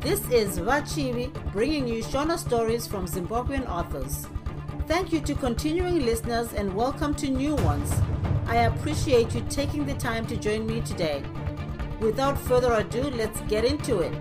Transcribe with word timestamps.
This 0.00 0.20
is 0.30 0.58
Vachivi 0.58 1.30
bringing 1.52 1.86
you 1.86 2.02
Shona 2.02 2.38
stories 2.38 2.86
from 2.86 3.06
Zimbabwean 3.06 3.68
authors. 3.68 4.26
Thank 4.86 5.12
you 5.12 5.20
to 5.20 5.34
continuing 5.34 6.04
listeners 6.06 6.52
and 6.54 6.74
welcome 6.74 7.14
to 7.16 7.28
new 7.28 7.54
ones. 7.56 7.92
I 8.46 8.56
appreciate 8.70 9.34
you 9.34 9.42
taking 9.50 9.84
the 9.84 9.94
time 9.94 10.26
to 10.28 10.36
join 10.36 10.66
me 10.66 10.80
today. 10.80 11.22
Without 12.00 12.38
further 12.38 12.72
ado, 12.72 13.02
let's 13.10 13.40
get 13.42 13.64
into 13.64 14.00
it. 14.00 14.20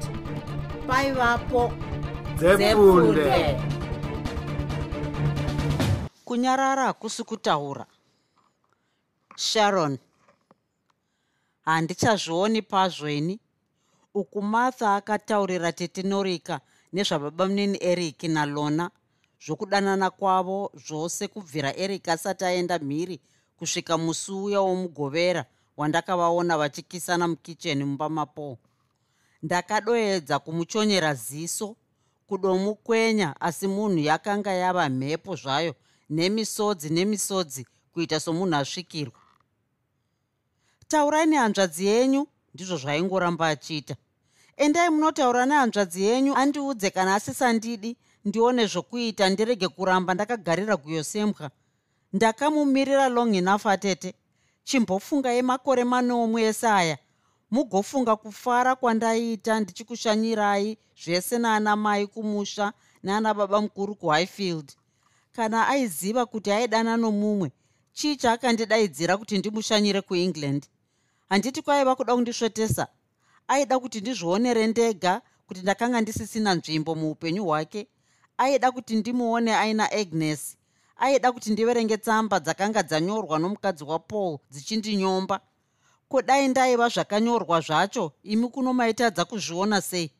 Bye, 0.85 1.11
Vapo. 1.13 1.71
Kunyarara 6.25 6.83
hakusi 6.85 7.23
kutaura 7.23 7.85
sharon 9.35 9.97
handichazvioni 11.65 12.61
pazveni 12.61 13.39
uku 14.13 14.41
martha 14.41 14.95
akataurira 14.95 15.71
tete 15.71 16.03
norika 16.03 16.61
nezvababa 16.93 17.47
munini 17.47 17.77
eric 17.81 18.23
nalona 18.23 18.91
zvokudanana 19.45 20.09
kwavo 20.09 20.71
zvose 20.87 21.27
kubvira 21.27 21.75
eric 21.77 22.07
asati 22.07 22.45
aenda 22.45 22.79
mhiri 22.79 23.19
kusvika 23.57 23.97
musi 23.97 24.31
uya 24.31 24.61
womugovera 24.61 25.45
wandakavaona 25.77 26.57
vachikisana 26.57 27.27
mukicheni 27.27 27.83
mumba 27.83 28.09
mapo. 28.09 28.57
Ndakadoedza 29.43 30.39
kumuchonyera 30.39 31.13
ziso 31.13 31.75
kudomukwenya 32.27 33.41
asi 33.41 33.67
munhu 33.67 33.97
yakanga 33.97 34.51
yava 34.51 34.89
mhepo 34.89 35.35
zvayo 35.35 35.75
nemisodzi 36.09 36.89
nemisodzi 36.89 37.67
kuita 37.93 38.19
somunhu 38.19 38.55
asvikirwa. 38.55 39.19
Taurai 40.87 41.25
nehanzvadzi 41.25 41.85
yenyu 41.85 42.27
ndizvo 42.53 42.77
zvaingoramba 42.77 43.47
achiita 43.47 43.95
endai 44.63 44.89
munotaura 44.89 45.45
nehanzvadzi 45.45 46.01
yenyu 46.03 46.33
andiudze 46.41 46.89
kana 46.95 47.15
asisandidi 47.15 47.91
ndione 48.25 48.63
zvokuita 48.71 49.29
ndirege 49.29 49.67
kuramba 49.67 50.13
ndakagarira 50.13 50.77
kuyosembwa 50.77 51.47
ndakamumirira 52.13 53.09
long 53.09 53.35
enough 53.35 53.65
atete. 53.67 54.13
Chimbofungai 54.63 55.41
makore 55.41 55.83
manomwe 55.83 56.41
ese 56.43 56.67
aya 56.67 56.97
mugofunga 57.51 58.15
kufara 58.15 58.75
kwandaiita 58.75 59.59
ndichikushanyirai 59.59 60.77
zvese 61.03 61.37
naana 61.37 61.75
mai 61.75 62.07
kumusha 62.07 62.73
naana 63.03 63.33
baba 63.33 63.61
mukuru 63.61 63.95
kuhighfield. 63.95 64.71
Kana 65.35 65.67
aiziva 65.67 66.25
kuti 66.25 66.51
aidana 66.51 66.97
nomumwe 66.97 67.51
chii 67.93 68.15
chaakandidaidzira 68.15 69.17
kuti 69.17 69.37
ndimushanyire 69.37 70.01
kuengland? 70.01 70.65
Handiti 71.29 71.61
kwaiva 71.61 71.95
kuda 71.95 72.13
kundisvetesa 72.15 72.87
aida 73.53 73.75
kuti 73.79 73.97
ndizvionere 74.01 74.63
ndega 74.67 75.13
kuti 75.47 75.61
ndakanga 75.65 76.01
ndisisina 76.01 76.51
nzvimbo 76.55 76.91
muupenyu 76.95 77.43
hwake 77.45 77.81
aida 78.37 78.67
kuti 78.71 78.93
ndimuone 78.95 79.51
aina 79.63 79.85
agnes 79.91 80.41
aida 80.97 81.31
kuti 81.31 81.51
ndiverenge 81.51 81.97
tsamba 81.97 82.39
dzakanga 82.39 82.81
dzanyorwa 82.83 83.35
nomukadzi 83.39 83.83
wapaul 83.83 84.37
dzichindinyomba 84.51 85.37
kudai 86.09 86.47
ndaiva 86.47 86.89
zvakanyorwa 86.89 87.57
zvacho 87.61 88.11
imi 88.23 88.47
kuno 88.53 88.73
maitadza 88.73 89.25
kuzviona 89.25 89.81
sei? 89.81 90.11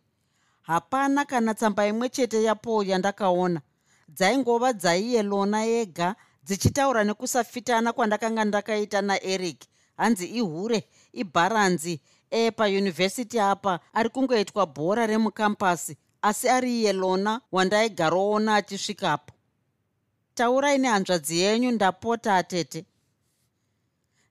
Hapana 0.61 1.25
kana 1.25 1.53
tsamba 1.53 1.88
imwe 1.88 2.09
chete 2.09 2.44
yapaul 2.44 2.88
yandakaona. 2.88 3.61
Dzaingova 4.09 4.73
dzaiye 4.73 5.23
lona 5.23 5.63
yega 5.63 6.16
dzichitaura 6.45 7.03
nekusafitana 7.03 7.94
kwandakanga 7.94 8.45
ndakaita 8.45 9.02
naeric. 9.02 9.59
Hanzi 9.97 10.25
ihure 10.25 10.88
ibharanzi 11.13 12.00
epayunivhesiti 12.31 13.40
apa 13.40 13.79
ari 13.94 14.09
kungoitwa 14.09 14.66
bhora 14.66 15.07
remukampasi 15.07 15.97
asi 16.22 16.50
ari 16.50 16.79
iye 16.79 16.94
lona 16.94 17.41
wandaigaroona 17.51 18.56
achisvikapo 18.56 19.34
taurai 20.40 20.78
nehanzvadzi 20.78 21.40
yenyu 21.40 21.72
ndapota 21.72 22.35
atete. 22.35 22.85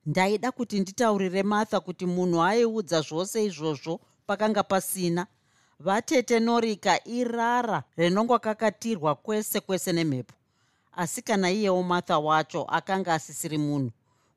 Ndaida 0.07 0.53
kuti 0.53 0.81
nditaurire 0.81 1.43
martha 1.43 1.81
kuti 1.81 2.07
munhu 2.07 2.43
aiudza 2.43 3.01
zvose 3.01 3.45
izvozvo 3.45 4.01
pakanga 4.27 4.63
pasina. 4.63 5.27
Vatete 5.81 6.41
norika 6.41 7.05
irara 7.05 7.83
rinongwakakatirwa 7.97 9.15
kwese 9.15 9.61
kwese 9.61 9.93
nemhepo. 9.93 10.35
Asi 10.93 11.23
kana 11.23 11.51
iyewo 11.51 11.83
martha 11.83 12.19
wacho 12.19 12.65
akanga 12.65 13.15
asisiri 13.15 13.59
munhu 13.59 13.91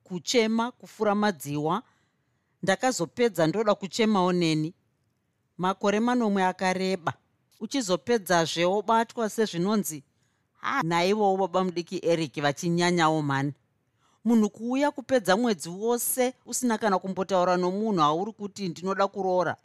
kuchema 0.04 0.72
kufura 0.72 1.16
madziwa 1.16 1.84
ndakazopedza 2.64 3.48
ndoda 3.48 3.76
kuchemawo 3.76 4.34
neni. 4.34 4.74
Makore 5.58 6.00
manomwe 6.00 6.44
akareba. 6.46 7.14
Uchizopedzazve 7.60 8.66
wobatwa 8.66 9.30
sezvinonzi 9.30 10.04
ha 10.62 10.82
naivowo 10.84 11.38
baba 11.38 11.64
mudiki 11.64 12.00
eric 12.04 12.42
vachinyanyawo 12.42 13.22
mhani. 13.22 13.54
Munhu 14.26 14.50
kuuya 14.50 14.92
kupedza 14.92 15.38
mwedzi 15.38 15.70
wose 15.70 16.34
usina 16.46 16.78
kana 16.78 17.00
kumbotaura 17.00 17.58
nomunhu 17.58 18.02
auri 18.02 18.32
kuti 18.32 18.70
ndinoda 18.70 19.08
kuroora. 19.08 19.56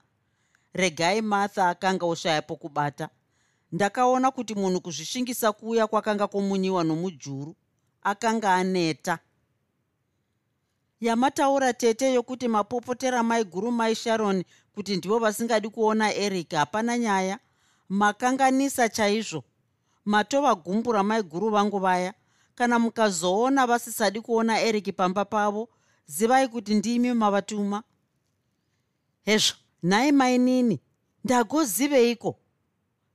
Regai 0.74 1.22
martha 1.22 1.68
akanga 1.68 2.06
oshaya 2.06 2.42
pokubata 2.42 3.08
ndakaona 3.72 4.30
kuti 4.30 4.54
munhu 4.54 4.80
kuzvishingisa 4.80 5.52
kuuya 5.52 5.86
kwakanga 5.86 6.26
kwomunyiwa 6.26 6.84
nomujuru 6.84 7.54
akanga 8.02 8.54
aneta 8.54 9.18
yamataura 11.00 11.72
tete 11.72 12.12
yokuti 12.14 12.48
mapopotera 12.48 13.22
mai 13.22 13.44
guru 13.44 13.70
mai 13.70 13.94
sharon 13.94 14.44
kuti 14.74 14.96
ndivo 14.96 15.18
vasingadi 15.18 15.68
kuona 15.68 16.14
eric 16.14 16.52
hapana 16.54 16.98
nyaya. 16.98 17.38
Makanganisa 17.88 18.88
chaizvo. 18.88 19.44
Matova 20.04 20.54
gumbu 20.54 20.92
ramai 20.92 21.22
guru 21.22 21.50
vangu 21.50 21.78
vaya. 21.78 22.14
Kana 22.54 22.78
mukazoona 22.78 23.66
vasisadi 23.66 24.20
kuona 24.20 24.60
eric 24.60 24.96
pamba 24.96 25.24
pavo 25.24 25.68
zivai 26.06 26.48
kuti 26.48 26.74
ndimi 26.74 27.12
mavatuma. 27.14 27.82
Hezvo 29.24 29.56
nhai 29.82 30.12
mainini 30.12 30.80
ndagoziveiko? 31.24 32.36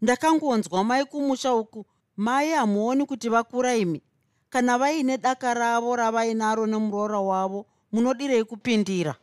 Ndakangonzwa 0.01 0.83
mai 0.83 1.05
kumusha 1.05 1.53
uku 1.53 1.85
mai 2.17 2.51
hamuoni 2.51 3.05
kuti 3.05 3.29
vakura 3.29 3.75
imi. 3.75 4.01
Kana 4.49 4.77
vaine 4.77 5.17
daka 5.17 5.53
ravo 5.53 5.95
ravainaro 5.95 6.67
nemuroora 6.67 7.19
wavo 7.19 7.65
munodirei 7.91 8.43
kupindira? 8.43 9.15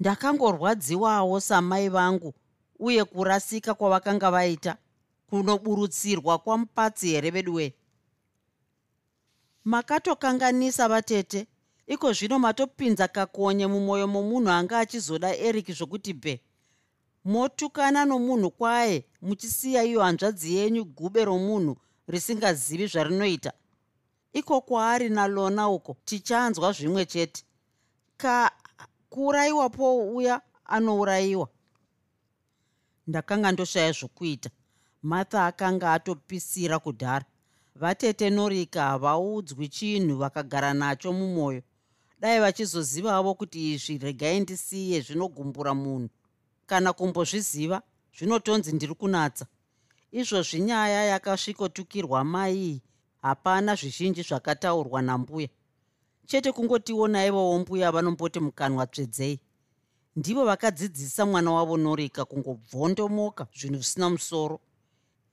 Ndakangorwadziwawo 0.00 1.40
samai 1.40 1.88
vangu 1.88 2.34
uye 2.78 3.04
kurasika 3.04 3.74
kwavakanga 3.74 4.30
vaita 4.30 4.76
kunoburutsirwa 5.30 6.38
kwamupatsi 6.38 7.08
here 7.08 7.30
veduwe 7.30 7.74
makatokanganisa 9.64 10.88
vatete 10.88 11.46
iko 11.86 12.12
zvino 12.12 12.38
matopinza 12.38 13.08
kakonye 13.08 13.66
mumwoyo 13.66 14.06
momunhu 14.08 14.50
anga 14.50 14.78
achizoda 14.78 15.36
eric 15.36 15.72
zvokuti 15.72 16.12
bhe 16.12 16.40
motukana 17.24 18.04
nomunhu 18.04 18.50
kwaye 18.50 19.04
muchisiya 19.22 19.84
iyo 19.84 20.00
hanzvadzi 20.02 20.54
yenyu 20.56 20.84
gube 20.84 21.24
romunhu 21.24 21.76
risingazivi 22.08 22.86
zvarinoita 22.86 23.52
iko 24.32 24.60
kwaari 24.60 25.08
nalona 25.08 25.68
uko 25.68 25.96
tichanzwa 26.04 26.72
zvimwe 26.72 27.06
chete. 27.06 27.44
Ka 28.16 28.50
kuurayiwapo 29.10 30.14
uya 30.16 30.40
anourayiwa. 30.64 31.48
Ndakanga 33.06 33.52
ndoshaya 33.52 33.92
zvokuita. 33.92 34.50
Martha 35.02 35.46
akanga 35.46 35.92
atopisira 35.92 36.78
kudhara. 36.78 37.24
Vatete 37.74 38.30
norika 38.30 38.82
havaudzwi 38.82 39.68
chinhu 39.68 40.16
vakagara 40.16 40.74
nacho 40.74 41.12
mumwoyo. 41.12 41.62
Dai 42.20 42.40
vachizozivavo 42.40 43.34
kuti 43.34 43.72
izvi 43.72 43.98
regai 43.98 44.40
ndisiye 44.40 45.00
zvinogumbura 45.00 45.74
munhu. 45.74 46.08
Kana 46.66 46.92
kumbozviziva 46.92 47.82
zvinotonzi 48.16 48.72
ndiri 48.72 48.94
kunatsa. 48.94 49.46
Izvozvi 50.12 50.60
nyaya 50.60 51.04
yakasvikotukirwa 51.04 52.24
mai 52.24 52.82
hapana 53.22 53.74
zvizhinji 53.74 54.22
zvakataurwa 54.22 55.02
nambuya. 55.02 55.48
Chete 56.26 56.52
kungotiwo 56.52 57.08
naivowo 57.08 57.58
mbuya 57.58 57.92
vanomboti 57.92 58.40
mukanwa 58.40 58.86
tsvedzei. 58.86 59.40
Ndivo 60.16 60.44
vakadzidzisa 60.44 61.26
mwana 61.26 61.52
wavo 61.52 61.76
norika 61.76 62.24
kungobvondomoka 62.24 63.46
zvinhu 63.54 63.76
zvisina 63.76 64.10
musoro. 64.10 64.60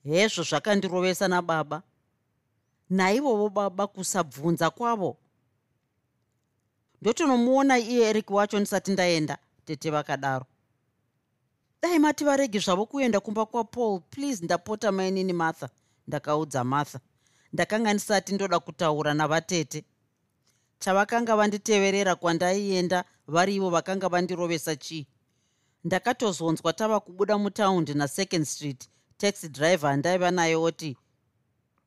Hezvo 0.04 0.44
zvakandirovesa 0.44 1.28
nababa. 1.28 1.84
Naivovo 2.90 3.50
baba 3.50 3.88
kusabvunza 3.88 4.70
kwavo. 4.70 5.18
Ndotonomuona 7.02 7.78
iye 7.80 8.10
eric 8.10 8.30
wacho 8.32 8.60
ndisati 8.60 8.92
ndaenda 8.92 9.38
tete 9.66 9.90
vakadaro. 9.90 10.46
Dai 11.82 12.00
mati 12.00 12.24
varege 12.24 12.60
zvavo 12.60 12.86
kuenda 12.86 13.20
kumba 13.20 13.46
kwapaul 13.46 14.00
please 14.00 14.46
ndapota 14.46 14.92
mainini 14.92 15.34
martha? 15.34 15.70
Ndakaudza 16.08 16.64
martha 16.64 17.00
ndakanga 17.54 17.94
ndisati 17.94 18.34
ndoda 18.34 18.60
kutaura 18.60 19.14
navatete. 19.14 19.86
Chavakanga 20.80 21.36
vanditeverera 21.36 22.16
kwandaienda 22.16 23.04
vari 23.28 23.56
ivo 23.56 23.70
vakanga 23.70 24.10
vandirovesa 24.10 24.76
chii? 24.76 25.08
Ndakatozonzwa 25.84 26.74
tava 26.74 27.00
kubuda 27.00 27.38
mutaundi 27.38 27.94
nasecond 27.94 28.46
street 28.46 28.90
taxi 29.18 29.50
driver 29.50 29.90
andaiva 29.90 30.32
naye 30.32 30.56
oti 30.56 30.98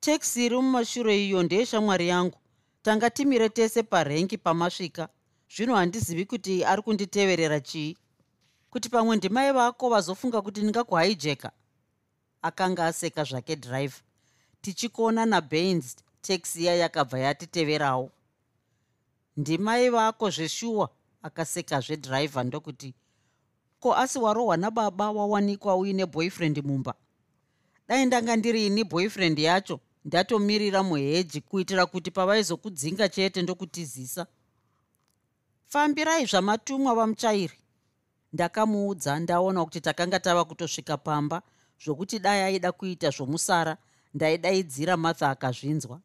teksi 0.00 0.44
iri 0.46 0.56
mumashure 0.56 1.26
iyo 1.26 1.42
ndeyeshamwari 1.42 2.08
yangu. 2.08 2.38
Tanga 2.82 3.10
timire 3.10 3.48
tese 3.48 3.82
parengi 3.82 4.38
pamasvika. 4.38 5.08
Zvino 5.56 5.74
handizivi 5.76 6.24
kuti 6.26 6.64
ari 6.64 6.82
kunditeverera 6.82 7.60
chii? 7.60 7.96
Kuti 8.70 8.88
pamwe 8.88 9.16
ndimai 9.16 9.52
vako 9.52 9.88
vazofunga 9.88 10.42
kuti 10.42 10.60
ndingakuhaijeka 10.60 11.52
akanga 12.42 12.86
aseka 12.86 13.24
zvake 13.24 13.54
dhiraivha 13.54 14.00
tichikona 14.62 15.26
nabains 15.26 15.96
teksi 16.22 16.60
iya 16.62 16.74
yakabva 16.74 17.18
yatiteverawo. 17.18 18.10
Ndimai 19.36 19.90
vako 19.90 20.30
zveshuwa 20.30 20.88
akasekazve 21.22 21.96
dhiraivha 21.96 22.44
ndokuti 22.44 22.94
ko 23.80 23.94
asi 23.94 24.18
warohwa 24.18 24.56
nababa 24.56 25.10
wawanikwa 25.10 25.76
uine 25.76 26.06
boyfriend 26.06 26.64
mumba? 26.64 26.94
Dai 27.88 28.06
ndanga 28.06 28.36
ndirini 28.36 28.84
boyfriend 28.84 29.38
yacho 29.38 29.80
ndatomirira 30.04 30.82
muheji 30.82 31.40
kuitira 31.40 31.86
kuti 31.86 32.10
pavaizokudzinga 32.10 33.08
chete 33.08 33.42
ndokutizisa. 33.42 34.26
Fambirai 35.66 36.26
zvamatumwa 36.26 36.94
vamuchairi. 36.94 37.58
Ndakamuudza 38.32 39.18
ndaona 39.20 39.64
kuti 39.64 39.80
takanga 39.80 40.20
tava 40.20 40.44
kutosvika 40.44 40.96
pamba 40.96 41.42
zvokuti 41.84 42.18
dai 42.18 42.40
aida 42.42 42.72
kuita 42.72 43.10
zvomusara 43.10 43.76
ndaidaidzira 44.14 44.96
martha 44.96 45.30
akazvinzwa. 45.30 46.00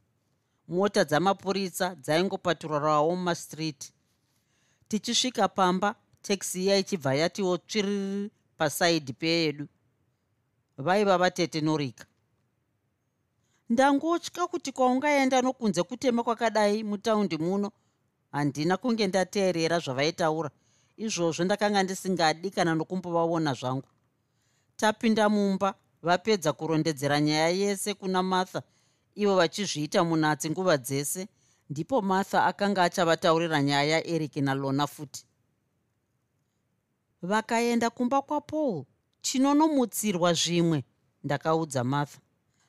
Mota 0.68 1.04
dzamapurisa 1.04 1.95
dzaingopaturarawo 1.95 3.15
mumastriti 3.15 3.94
tichisvika 4.88 5.48
pamba 5.48 5.95
teksi 6.21 6.63
iya 6.63 6.77
ichibva 6.77 7.13
yatiwo 7.13 7.57
tsviriri 7.57 8.31
pasaidhi 8.57 9.13
peyedu. 9.13 9.68
Vaiva 10.77 11.18
vatetenorika 11.18 12.06
ndangotya 13.69 14.48
kuti 14.48 14.71
kwaungaenda 14.71 15.42
nokunze 15.42 15.83
kutema 15.83 16.24
kwakadai 16.24 16.83
mutaundi 16.83 17.38
muno 17.38 17.71
handina 18.31 18.77
kunge 18.77 19.07
ndateerera 19.07 19.80
zvavaitaura. 19.80 20.50
Izvozvo 20.98 21.44
ndakanga 21.44 21.83
ndisingadi 21.83 22.50
kana 22.51 22.75
nokumbovaona 22.75 23.54
zvangu. 23.54 23.88
Tapinda 24.77 25.30
mumba 25.30 25.75
vapedza 26.04 26.54
kurondedzera 26.54 27.22
nyaya 27.22 27.50
yese 27.50 27.94
kuna 27.94 28.24
martha 28.24 28.62
ivo 29.16 29.36
vachizviita 29.36 30.04
munatsi 30.04 30.50
nguva 30.50 30.78
dzese 30.78 31.28
ndipo 31.70 32.02
martha 32.02 32.46
akanga 32.46 32.84
achavataurira 32.84 33.62
nyaya 33.62 33.84
yaeric 33.84 34.36
nalona 34.36 34.88
futi. 34.88 35.26
Vakaenda 37.22 37.90
kumba 37.90 38.22
kwapaul 38.22 38.86
chinonomutsirwa 39.22 40.34
zvimwe 40.34 40.84
ndakaudza 41.24 41.84
martha. 41.84 42.20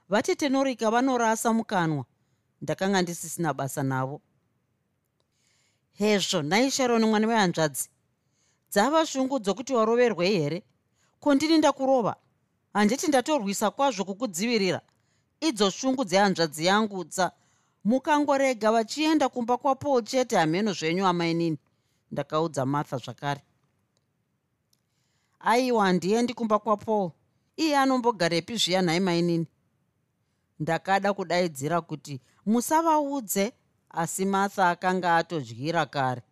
Vatetenorika 0.08 0.90
vanorasa 0.90 1.52
mukanwa 1.52 2.04
ndakanga 2.62 3.02
ndisisina 3.02 3.54
basa 3.54 3.82
navo. 3.82 4.20
Hezvo 5.92 6.42
naisharoni 6.42 7.06
mwana 7.06 7.26
wehanzvadzi 7.26 7.88
dzava 8.70 9.06
shungu 9.06 9.38
dzokuti 9.38 9.72
waroverwei 9.74 10.38
here? 10.38 10.62
Ko 11.20 11.34
ndini 11.34 11.58
ndakurova 11.58 12.16
handiti 12.72 13.08
ndatorwisa 13.08 13.70
kwazvo 13.70 14.04
kukudzivirira. 14.04 14.80
Idzo 15.40 15.70
shungu 15.70 16.04
dzehanzvadzi 16.04 16.66
yangu 16.66 17.04
dza 17.04 17.32
mukangorega 17.84 18.72
vachienda 18.72 19.28
kumba 19.28 19.56
kwapaul 19.56 20.02
chete 20.04 20.36
hameno 20.36 20.72
zvenyu 20.72 21.06
amainini 21.06 21.58
ndakaudza 22.10 22.66
martha 22.66 22.96
zvakare. 22.98 23.42
Aiwa 25.40 25.84
handiendi 25.86 26.34
kumba 26.34 26.58
kwapaul 26.58 27.10
iye 27.56 27.76
anombogarepi 27.78 28.56
zviya 28.56 28.82
nhai 28.82 29.00
mainini 29.00 29.46
ndakada 30.60 31.14
kudaidzira 31.14 31.80
kuti 31.80 32.20
musavaudze 32.46 33.52
asi 33.90 34.24
martha 34.24 34.70
akanga 34.70 35.16
atodyira 35.16 35.86
kare. 35.86 36.22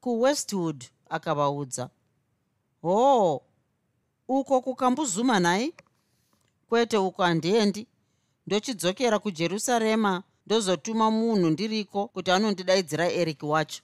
Kuwestwood 0.00 0.84
akavaudza. 1.08 1.90
Hoo 2.82 3.42
uko 4.30 4.60
kukambuzuma 4.60 5.40
nhai 5.40 5.74
kwete 6.68 6.96
uko 6.98 7.22
handiendi 7.22 7.86
ndochidzokera 8.46 9.18
kujerusarema 9.18 10.22
ndozotuma 10.46 11.10
munhu 11.10 11.50
ndiriko 11.50 12.08
kuti 12.08 12.30
anondidaidzira 12.30 13.10
eric 13.10 13.42
wacho. 13.42 13.82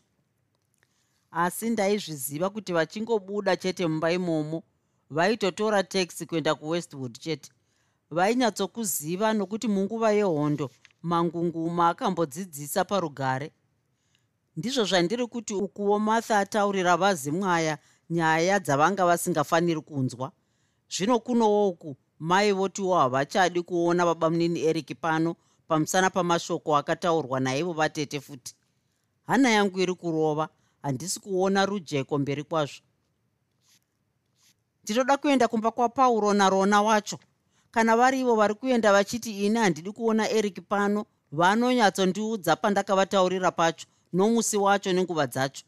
Asi 1.31 1.70
ndaizviziva 1.70 2.50
kuti 2.50 2.72
vachingobuda 2.72 3.56
chete 3.56 3.87
mumba 3.87 4.12
imomo 4.12 4.62
vaitotora 5.10 5.82
taxi 5.82 6.26
kuenda 6.26 6.54
kuwestwood 6.54 7.19
chete. 7.19 7.50
Vainyatsokuziva 8.10 9.32
nokuti 9.32 9.69
munguva 9.69 10.12
yehondo 10.12 10.70
mangunguma 11.02 11.88
akambodzidzisa 11.88 12.84
parugare. 12.84 13.50
Ndizvo 14.56 14.84
zvandiri 14.84 15.26
kuti 15.26 15.54
ukuwo 15.54 15.99
martha 15.99 16.38
ataurira 16.38 16.96
vazimwaya 16.96 17.78
nyaya 18.11 18.58
dzavanga 18.61 19.06
vasingafaniri 19.06 19.81
kunzwa. 19.81 20.32
Zvino 20.91 21.19
kunowo 21.19 21.69
uku 21.69 21.97
mai 22.19 22.53
votiwo 22.53 22.94
havachadi 22.99 23.62
kuona 23.62 24.06
babamunini 24.06 24.61
eric 24.61 24.94
pano 25.00 25.37
pamusana 25.69 26.11
pamashoko 26.11 26.76
akataurwa 26.76 27.41
naivo 27.41 27.73
vatete 27.73 28.20
futi. 28.20 28.55
Hana 29.26 29.50
yangu 29.50 29.81
iri 29.81 29.94
kurova 29.94 30.49
handisi 30.82 31.20
kuona 31.20 31.67
rujeko 31.67 32.19
mberi 32.19 32.44
kwazvo. 32.44 32.82
Ndinoda 34.85 35.17
kuenda 35.17 35.49
kumba 35.49 35.70
kwapauro 35.70 36.32
narona 36.35 36.82
wacho. 36.82 37.19
Kana 37.70 37.97
varivo 37.97 38.35
vari 38.35 38.55
kuenda 38.55 38.93
vachiti 38.93 39.47
ini 39.47 39.59
handidi 39.59 39.93
kuona 39.93 40.31
eric 40.31 40.61
pano 40.69 41.05
vanonyatsondiudza 41.32 42.56
pandakavataurira 42.56 43.50
pacho 43.50 43.87
nomusi 44.12 44.56
wacho 44.56 44.93
nenguva 44.93 45.26
dzacho 45.26 45.64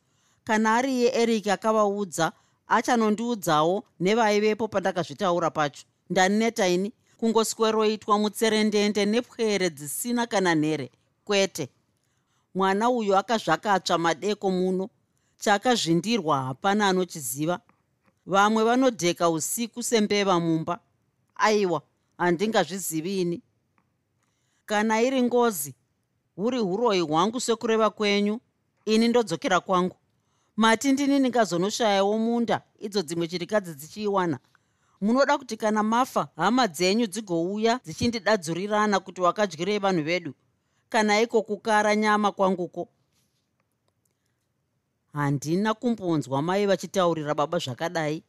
kana 0.48 0.76
ari 0.76 0.92
iye 0.98 1.08
eric 1.22 1.46
akavaudza 1.46 2.32
achanondiudzawo 2.68 3.84
nevaivepo 4.00 4.68
pandakazvitaura 4.68 5.50
pacho. 5.50 5.84
Ndaneta 6.10 6.68
ini 6.68 6.92
kungosweroitwa 7.18 8.18
mutserendende 8.18 9.04
nepwere 9.04 9.70
dzisina 9.70 10.26
kana 10.26 10.54
nhere 10.54 10.90
kwete. 11.24 11.68
Mwana 12.54 12.90
uyu 12.90 13.16
akazvakatsva 13.16 13.98
madeko 13.98 14.50
muno 14.50 14.88
chakazvindirwa 15.38 16.42
hapana 16.42 16.88
anochiziva. 16.88 17.60
Vamwe 18.26 18.64
vanodheka 18.64 19.30
usiku 19.30 19.82
sembeva 19.82 20.40
mumba. 20.40 20.80
Aiwa 21.36 21.82
handingazvizivi 22.18 23.20
ini. 23.20 23.42
Kana 24.66 25.02
iri 25.02 25.22
ngozi 25.22 25.74
huri 26.36 26.58
uroi 26.58 27.00
hwangu 27.00 27.40
sekureva 27.40 27.90
kwenyu 27.90 28.40
ini 28.84 29.08
ndodzokera 29.08 29.60
kwangu 29.60 29.96
mati 30.58 30.92
ndini 30.92 31.18
ndingazonoshayawo 31.18 32.18
munda? 32.18 32.62
Idzo 32.78 33.02
dzimwe 33.02 33.28
chirikadzi 33.28 33.74
dzichiiwana. 33.74 34.38
Munoda 35.00 35.38
kuti 35.38 35.56
kana 35.56 35.82
mafa 35.82 36.28
hama 36.36 36.66
dzenyu 36.68 37.06
dzigouya 37.06 37.80
dzichindidadzurirana 37.84 39.00
kuti 39.00 39.20
wakadyirei 39.20 39.78
vanhu 39.78 40.02
vedu. 40.02 40.34
Kana 40.88 41.20
iko 41.20 41.42
kukara 41.42 41.96
nyama 41.96 42.32
kwanguko? 42.32 42.88
Handina 45.12 45.74
kumbonzwa 45.74 46.42
mai 46.42 46.66
vachitaurira 46.66 47.34
baba 47.34 47.58
zvakadai. 47.58 48.24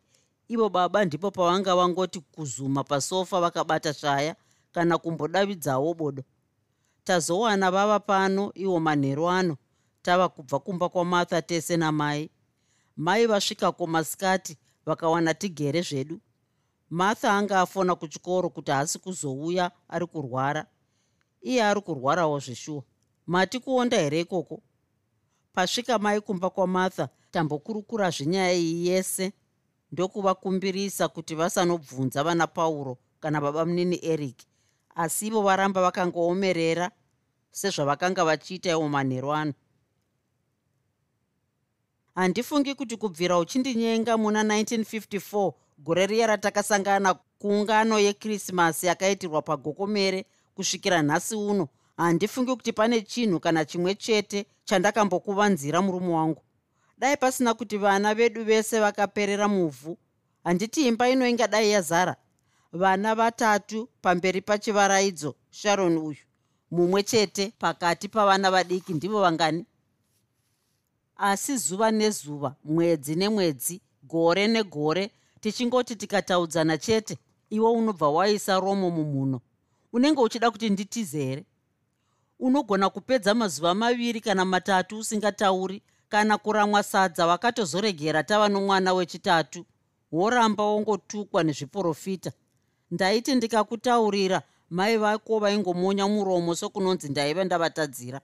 Ivo 0.47 0.69
baba 0.69 1.05
ndipo 1.05 1.31
pavanga 1.31 1.75
vangoti 1.75 2.19
kuzuma 2.19 2.83
pasofa 2.83 3.41
vakabata 3.41 3.93
shaya 3.93 4.35
kana 4.71 4.97
kumbodavidzawo 4.97 5.93
bodo. 5.93 6.23
Tazowana 7.03 7.71
vava 7.71 7.99
pano 7.99 8.51
iwo 8.55 8.79
manheru 8.79 9.29
ano 9.29 9.57
tava 10.01 10.29
kubva 10.29 10.59
kumba 10.59 10.89
kwamartha 10.89 11.41
tese 11.41 11.77
namai. 11.77 12.29
Mai 12.95 13.25
vasvikako 13.27 13.87
masikati 13.87 14.57
vakawana 14.85 15.33
tigere 15.33 15.81
zvedu. 15.81 16.19
Martha 16.89 17.33
anga 17.33 17.61
afona 17.61 17.95
kuchikoro 17.95 18.49
kuti 18.49 18.71
haasi 18.71 18.99
kuzouya 18.99 19.71
ari 19.89 20.07
kurwara. 20.07 20.65
Iye 21.41 21.63
ari 21.63 21.81
kurwarawo 21.81 22.39
zveshuwa. 22.39 22.83
Mati 23.27 23.59
kuonda 23.59 23.97
here 23.97 24.19
ikoko? 24.19 24.61
Pasvika 25.53 25.99
mai 25.99 26.21
kumba 26.21 26.49
kwamartha 26.49 27.09
tambokurukura 27.31 28.09
zvenyaya 28.09 28.53
iyi 28.53 28.87
yese 28.87 29.33
ndokuvakumbirisa 29.91 31.07
kuti 31.07 31.35
vasanobvunza 31.35 32.23
vana 32.23 32.47
pauro 32.47 32.97
kana 33.19 33.41
baba 33.41 33.65
munini 33.65 33.99
eric 34.01 34.37
asi 34.95 35.27
ivo 35.27 35.41
varamba 35.41 35.81
vakangoomerera 35.81 36.91
sezvavakanga 37.51 38.25
vachiita 38.25 38.69
iwo 38.69 38.89
manheru 38.89 39.33
ano 39.33 39.53
handifungi 42.15 42.75
kuti 42.75 42.97
kubvira 42.97 43.37
uchindinyenga 43.37 44.17
muna 44.17 44.43
1954 44.43 45.53
gore 45.77 46.07
riya 46.07 46.27
ratakasangana 46.27 47.13
kuungano 47.13 47.99
yekrisimasi 47.99 48.87
yakaitirwa 48.87 49.41
pagokomere 49.41 50.25
kusvikira 50.55 51.01
nhasi 51.01 51.35
uno. 51.35 51.67
Handifungi 51.97 52.55
kuti 52.55 52.73
pane 52.73 53.01
chinhu 53.01 53.39
kana 53.39 53.65
chimwe 53.65 53.95
chete 53.95 54.45
chandakambokuvanzira 54.65 55.81
murume 55.81 56.13
wangu. 56.13 56.41
Dai 56.97 57.17
pasina 57.17 57.53
kuti 57.53 57.77
vana 57.77 58.15
vedu 58.15 58.43
vese 58.43 58.79
vakaperera 58.79 59.47
muvhu. 59.47 59.97
Handiti 60.43 60.87
imba 60.87 61.09
ino 61.09 61.27
ingadai 61.27 61.71
yazara. 61.71 62.15
Vana 62.73 63.15
vatatu 63.15 63.89
pamberi 64.01 64.41
pachivaraidzo 64.41 65.35
sharon 65.51 65.97
uyu. 65.97 66.17
Mumwe 66.71 67.03
chete 67.03 67.53
pakati 67.59 68.07
pavana 68.07 68.51
vadiki 68.51 68.93
ndivo 68.93 69.21
vangani 69.21 69.65
asi 71.19 71.57
zuva 71.57 71.91
nezuva 71.91 72.55
mwedzi 72.63 73.15
nemwedzi 73.15 73.81
gore 74.03 74.47
negore 74.47 75.11
tichingoti 75.41 75.95
tikataudzana 75.95 76.77
chete 76.77 77.17
iwe 77.49 77.69
unobva 77.71 78.09
waisa 78.09 78.59
romo 78.59 78.89
mumhuno 78.89 79.41
unenge 79.93 80.21
uchida 80.21 80.51
kuti 80.51 80.69
nditize 80.69 81.23
here 81.25 81.45
unogona 82.39 82.89
kupedza 82.89 83.33
mazuva 83.35 83.73
maviri 83.75 84.21
kana 84.21 84.45
matatu 84.45 84.97
usingatauri 84.99 85.81
kana 86.09 86.37
kuramwa 86.37 86.83
sadza 86.83 87.27
wakatozoregera 87.27 88.23
tava 88.23 88.49
nomwana 88.49 88.93
wechitatu 88.93 89.65
woramba 90.11 90.63
wongotukwa 90.63 91.43
nezviprofita. 91.43 92.31
Ndaiti 92.91 93.35
ndikakutaurira 93.35 94.41
mai 94.69 94.97
vako 94.97 95.39
vaingomonya 95.39 96.07
muromo 96.07 96.55
sokunonzi 96.55 97.09
ndaiva 97.09 97.43
ndavatadzira 97.43 98.21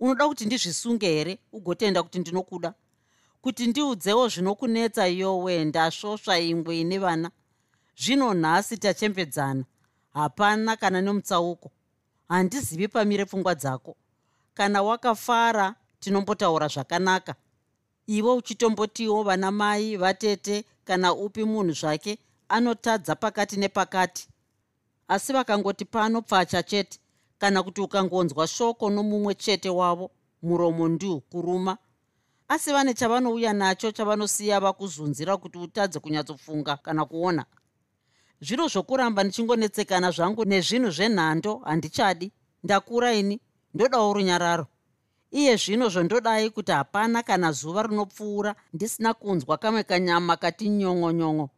unoda 0.00 0.28
kuti 0.28 0.46
ndizvisunge 0.46 1.06
here? 1.06 1.38
Ugotenda 1.52 2.02
kuti 2.02 2.18
ndinokuda? 2.18 2.74
Kuti 3.42 3.66
ndiudzewo 3.66 4.28
zvinokunetsa 4.28 5.08
iyowe 5.08 5.64
ndasvosva 5.64 6.38
ingwe 6.38 6.80
ine 6.80 6.98
vana? 6.98 7.30
Zvino 7.96 8.34
nhasi 8.34 8.76
tachembedzana. 8.76 9.64
Hapana 10.14 10.76
kana 10.76 11.00
nemutsauko. 11.00 11.70
Handizivi 12.28 12.88
pamire 12.88 13.24
pfungwa 13.24 13.54
dzako. 13.54 13.96
Kana 14.54 14.82
wakafara 14.82 15.74
tinombotaura 16.00 16.68
zvakanaka. 16.68 17.34
Ivo 18.06 18.36
uchitombotiwo 18.36 19.22
vana 19.22 19.50
mai 19.50 19.96
vatete 19.96 20.64
kana 20.84 21.14
upi 21.14 21.44
munhu 21.44 21.72
zvake 21.72 22.18
anotadza 22.48 23.16
pakati 23.16 23.56
nepakati. 23.56 24.28
Asi 25.08 25.32
vakangoti 25.32 25.84
pano 25.84 26.22
pfacha 26.22 26.62
chete 26.62 26.99
kana 27.40 27.62
kuti 27.62 27.80
ukangonzwa 27.80 28.46
shoko 28.46 28.90
nomumwe 28.90 29.34
chete 29.34 29.70
wavo 29.70 30.10
muromo 30.42 30.88
ndiu 30.88 31.20
kuruma. 31.20 31.78
Asi 32.48 32.72
vane 32.72 32.94
chavanouya 32.94 33.52
nacho 33.52 33.92
chavanosiya 33.92 34.60
vakuzunzira 34.60 35.36
kuti 35.36 35.58
utadze 35.58 35.98
kunyatsofunga 36.00 36.76
kana 36.76 37.04
kuona. 37.04 37.44
Zviro 38.40 38.68
zvokuramba 38.68 39.24
ndichingonetsekana 39.24 40.10
zvangu 40.10 40.44
nezvinhu 40.44 40.90
zvenhando 40.90 41.52
handichadi. 41.64 42.32
Ndakura 42.64 43.14
ini 43.14 43.40
ndodawo 43.74 44.12
runyararo. 44.12 44.66
Iye 45.30 45.56
zvino 45.56 45.88
zvondodai 45.88 46.50
kuti 46.50 46.72
hapana 46.72 47.22
kana 47.22 47.52
zuva 47.52 47.82
rinopfuura 47.82 48.54
ndisina 48.72 49.14
kunzwa 49.14 49.56
kamwe 49.58 49.82
kanyama 49.82 50.36
kati 50.36 50.68
nyongonyongo. 50.68 51.50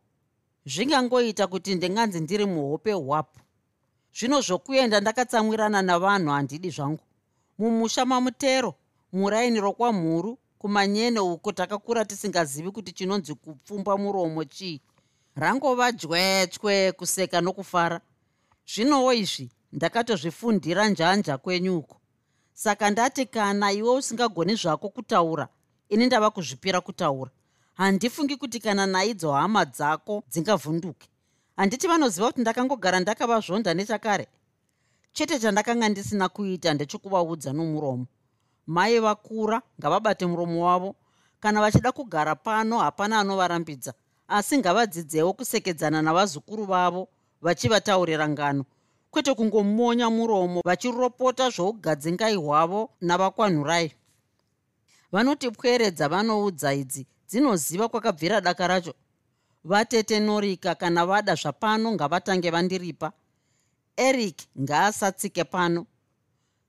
Zvingangoita 0.67 1.47
kuti 1.47 1.75
ndinganzi 1.75 2.21
ndiri 2.21 2.47
muhope 2.47 2.93
hwapu 2.93 3.42
zvino 4.15 4.41
zvokuenda 4.41 5.01
ndakatsamwirana 5.01 5.83
navanhu 5.83 6.31
handidi 6.31 6.71
zvangu. 6.71 7.05
Mumusha 7.59 8.05
mamutero 8.05 8.75
muraini 9.13 9.61
rokwamhuru 9.61 10.39
kumanyene 10.59 11.21
uko 11.21 11.53
takakura 11.53 12.05
tisingazivi 12.05 12.71
kuti 12.71 12.93
chinonzi 12.93 13.35
kupfumba 13.35 13.97
muromo 13.97 14.45
chii. 14.45 14.81
Rangova 15.35 15.93
jwetswe 15.93 16.93
kuseka 16.93 17.41
nokufara. 17.41 18.01
Zvinowo 18.67 19.13
izvi 19.13 19.51
ndakatozvifundira 19.73 20.89
njanja 20.89 21.39
kwenyu 21.39 21.79
uko 21.79 21.97
saka 22.55 22.91
ndati 22.91 23.27
kana 23.27 23.73
iwe 23.73 23.91
usingagoni 23.95 24.55
zvako 24.55 24.89
kutaura 24.89 25.49
ini 25.89 26.07
ndava 26.07 26.31
kuzvipira 26.31 26.81
kutaura. 26.81 27.31
Handifungi 27.75 28.37
kuti 28.37 28.61
kana 28.61 28.87
naidzo 28.87 29.33
hama 29.33 29.65
dzako 29.65 30.23
dzingavhunduke 30.29 31.09
handiti 31.57 31.87
vanoziva 31.89 32.27
kuti 32.27 32.41
ndakangogara 32.41 33.01
ndakavazvonda 33.01 33.75
nechakare? 33.75 34.29
Chete 35.13 35.39
chandakanga 35.39 35.89
ndisina 35.89 36.29
kuita 36.29 36.75
ndechekuvaudza 36.75 37.53
nomuromo. 37.53 38.07
Mai 38.67 38.99
vakura 39.01 39.63
ngavabate 39.81 40.27
muromo 40.27 40.67
wavo. 40.67 40.97
Kana 41.41 41.61
vachida 41.61 41.93
kugara 41.93 42.35
pano 42.35 42.79
hapana 42.79 43.21
anovarambidza 43.21 43.95
asi 44.29 44.59
ngavadzidzewo 44.59 45.33
kusekedzana 45.33 46.03
navazukuru 46.03 46.65
vavo 46.65 47.09
vachivataurira 47.43 48.29
ngano. 48.29 48.65
Kwete 49.11 49.35
kungomonya 49.35 50.11
muromo 50.11 50.61
vachiropota 50.65 51.51
zvougadzingai 51.51 52.37
hwavo 52.37 52.91
navakwanhurai. 53.01 53.93
Vanoti 55.13 55.51
pwere 55.51 55.91
dzavanoudza 55.91 56.75
idzi. 56.75 57.07
Dzinoziva 57.29 57.89
kwakabvira 57.89 58.41
daka 58.41 58.67
racho 58.67 58.95
vatete 59.65 60.21
norika 60.21 60.75
kana 60.75 61.07
vada 61.07 61.35
zvapano 61.35 61.93
ngavatange 61.93 62.51
vandiripa. 62.51 63.13
Eric 63.97 64.43
ngaasatsike 64.61 65.45
pano. 65.45 65.87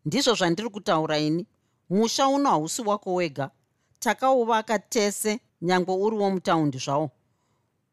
Ndizvo 0.05 0.33
zvandiri 0.35 0.69
kutaura 0.69 1.17
ini. 1.19 1.45
Musha 1.89 2.27
uno 2.27 2.49
hausi 2.49 2.81
wako 2.81 3.13
wega. 3.13 3.49
Takauvaka 3.99 4.79
tese 4.79 5.39
nyange 5.61 5.91
uriwo 5.91 6.31
mutaundi 6.31 6.77
zvawo. 6.77 7.11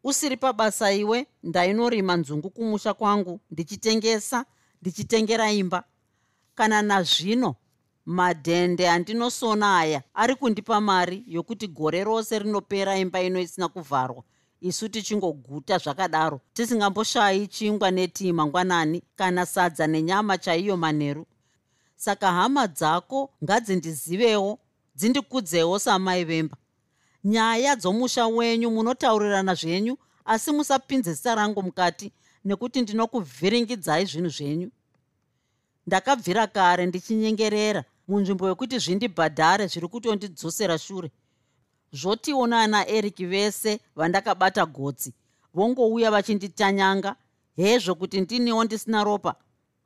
Usiri 0.04 0.36
pabasa 0.36 0.92
iwe 0.92 1.26
ndainorima 1.42 2.16
nzungu 2.16 2.50
kumusha 2.50 2.94
kwangu 2.94 3.40
ndichitengesa 3.50 4.44
ndichitengera 4.80 5.52
imba. 5.52 5.84
Kana 6.54 6.82
nazvino 6.82 7.54
madhende 8.06 8.88
andinosona 8.88 9.78
aya 9.78 10.02
ari 10.14 10.34
kundipa 10.34 10.80
mari 10.80 11.24
yokuti 11.26 11.68
gore 11.68 12.04
rose 12.04 12.38
rinopera 12.38 12.98
imba 12.98 13.22
ino 13.22 13.40
isina 13.40 13.68
kuvharwa 13.68 14.24
isu 14.60 14.88
tichingoguta 14.88 15.78
zvakadaro. 15.78 16.40
Tisingamboshayi 16.52 17.46
chingwa 17.46 17.90
netii 17.90 18.32
mangwanani 18.32 19.02
kana 19.16 19.46
sadza 19.46 19.86
nenyama 19.86 20.38
chaiyo 20.38 20.76
manheru. 20.76 21.26
Saka 21.96 22.32
hama 22.32 22.66
dzako 22.66 23.30
ngadzindizivewo 23.44 24.58
dzindikudzewo 24.96 25.78
samai 25.78 26.24
vemba 26.24 26.56
nyaya 27.24 27.76
dzomusha 27.76 28.26
wenyu 28.26 28.70
munotaurirana 28.70 29.54
zvenyu 29.54 29.96
asi 30.24 30.52
musapinze 30.52 31.12
zita 31.12 31.34
rangu 31.34 31.62
mukati 31.62 32.12
nekuti 32.44 32.80
ndinokuvhiringidzai 32.82 34.04
zvinhu 34.06 34.28
zvenyu. 34.28 34.70
Ndakabvira 35.86 36.46
kare 36.46 36.86
ndichinyengerera 36.86 37.84
munzvimbo 38.08 38.48
yokuti 38.48 38.78
zvindibhadhare 38.78 39.66
zviri 39.66 39.88
kutondidzosera 39.88 40.78
shure 40.78 41.10
zvotiwo 41.92 42.46
naana 42.46 42.86
eric 42.88 43.16
vese 43.16 43.80
vandakabata 43.96 44.66
gotsi. 44.66 45.14
Vongouya 45.54 46.10
vachinditanyanga 46.10 47.16
hezvo 47.56 47.94
kuti 47.94 48.20
ndiniwo 48.20 48.64
ndisina 48.64 49.04
ropa? 49.04 49.34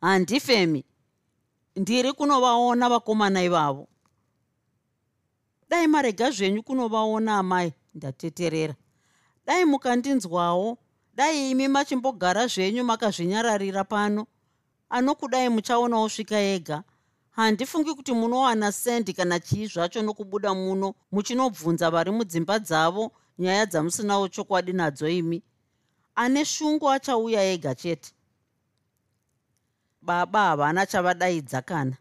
Handifemi. 0.01 0.85
Ndiri 1.77 2.13
kunovaona 2.13 2.89
vakomana 2.89 3.43
ivavo. 3.43 3.89
Dai 5.69 5.87
marega 5.87 6.31
zvenyu 6.31 6.63
kunovaona 6.63 7.39
amai 7.39 7.73
ndateterera. 7.95 8.75
Dai 9.47 9.65
mukandinzwawo. 9.65 10.79
Dai 11.15 11.51
imi 11.51 11.69
machimbogara 11.69 12.47
zvenyu 12.47 12.85
makazvinyararira 12.85 13.85
pano. 13.85 14.27
Anokudai 14.91 15.49
muchaonawo 15.49 16.09
svika 16.09 16.37
yega 16.37 16.83
handifungi 17.37 17.95
kuti 17.95 18.13
munowana 18.13 18.73
sendi 18.73 19.13
kana 19.13 19.41
chii 19.41 19.67
zvacho 19.67 20.03
nokubuda 20.03 20.55
muno 20.55 20.95
muchinobvunza 21.13 21.91
vari 21.91 22.11
mudzimba 22.11 22.59
dzavo 22.59 23.13
nyaya 23.39 23.67
dzamusinawo 23.67 24.29
chokwadi 24.29 24.73
nadzo 24.73 25.09
imi. 25.09 25.43
Ane 26.15 26.45
shungu 26.45 26.91
achauya 26.91 27.43
ega 27.43 27.75
chete. 27.75 28.13
Baba 30.03 30.41
havana 30.45 30.87
chavadaidza 30.87 31.63
kana. 31.63 31.97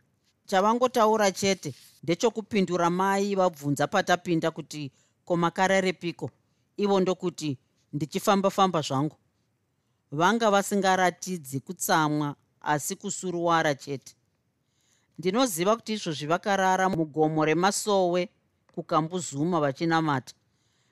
Chavangotaura 0.45 1.31
chete 1.31 1.73
ndechokupindura 2.03 2.89
mai 2.89 3.35
vabvunza 3.35 3.87
patapinda 3.87 4.51
kuti 4.51 4.91
komakararepiko 5.25 6.29
ivo 6.77 6.99
ndokuti 6.99 7.57
ndichifamba-famba 7.93 8.81
zvangu. 8.81 9.15
Vanga 10.11 10.51
vasingaratidzi 10.51 11.59
kutsamwa 11.59 12.35
asi 12.61 12.95
kusuruwara 12.95 13.75
chete 13.75 14.15
ndinoziva 15.17 15.75
kuti 15.75 15.93
izvozvi 15.93 16.25
vakarara 16.25 16.89
mugomo 16.89 17.45
remasowe 17.45 18.29
kukambuzuma 18.75 19.59
vachinamata. 19.59 20.33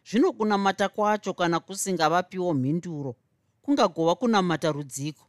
Zvino 0.05 0.33
kunamata 0.33 0.89
kwacho 0.89 1.33
kana 1.33 1.59
kusingavapiwo 1.59 2.53
mhinduro 2.53 3.15
kungagova 3.61 4.15
kunamata 4.15 4.71
rudziko. 4.71 5.25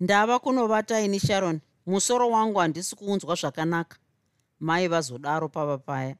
Ndava 0.00 0.38
kunovata 0.38 1.00
ini 1.00 1.20
sharon. 1.20 1.60
Musoro 1.86 2.30
wangu 2.30 2.58
handisi 2.58 2.96
kuunzwa 2.96 3.34
zvakanaka. 3.34 3.98
Mai 4.60 4.88
vazodaro 4.88 5.48
pava 5.48 5.78
paya. 5.78 6.16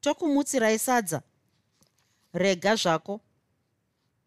Tokumutsirai 0.00 0.78
sadza. 0.78 1.22
Rega 2.32 2.76
zvako. 2.76 3.20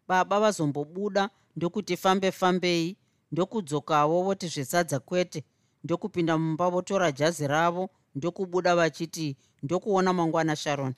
Baba 0.08 0.40
vazombobuda 0.40 1.30
ndokuti 1.56 1.96
fambe 1.96 2.32
fambei 2.32 2.96
ndokudzokawo 3.32 4.22
voti 4.22 4.46
zvesadza 4.48 4.98
kwete 5.00 5.44
ndokupinda 5.84 6.38
mumba 6.38 6.70
votora 6.70 7.12
jazi 7.12 7.46
ravo 7.46 7.90
ndokubuda 8.14 8.76
vachiti 8.76 9.36
ndokuona 9.62 10.12
mangwana 10.12 10.56
sharon. 10.56 10.94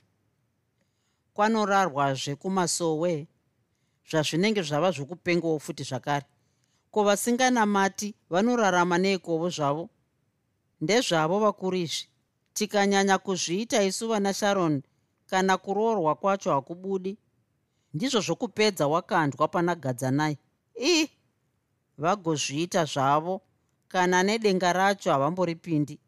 Kwanorarwazve 1.35 2.35
kumasowe 2.37 3.27
zvazvinenge 4.11 4.63
zvava 4.63 4.91
zvokupengawo 4.91 5.59
futi 5.59 5.83
zvakare. 5.85 6.27
Ko 6.91 7.05
vasinganamati 7.05 8.15
vanorarama 8.31 8.99
neikovo 8.99 9.51
zvavo? 9.51 9.89
Ndezvavo 10.81 11.39
vakuru 11.39 11.77
izvi 11.77 12.09
tikanyanya 12.53 13.19
kuzviita 13.19 13.83
isu 13.83 14.09
vana 14.09 14.33
sharon 14.35 14.83
kana 15.27 15.57
kuroorwa 15.57 16.15
kwacho 16.15 16.53
hakubudi? 16.53 17.19
Ndizvo 17.95 18.21
zvokupedza 18.21 18.89
wakandwa 18.89 19.49
pana 19.49 19.75
gadzanai. 19.75 20.39
Ii 20.81 21.11
vagozviita 22.01 22.85
zvavo. 22.85 23.41
Kana 23.89 24.23
nedenga 24.23 24.73
racho 24.73 25.13
havamboripindi. 25.13 25.99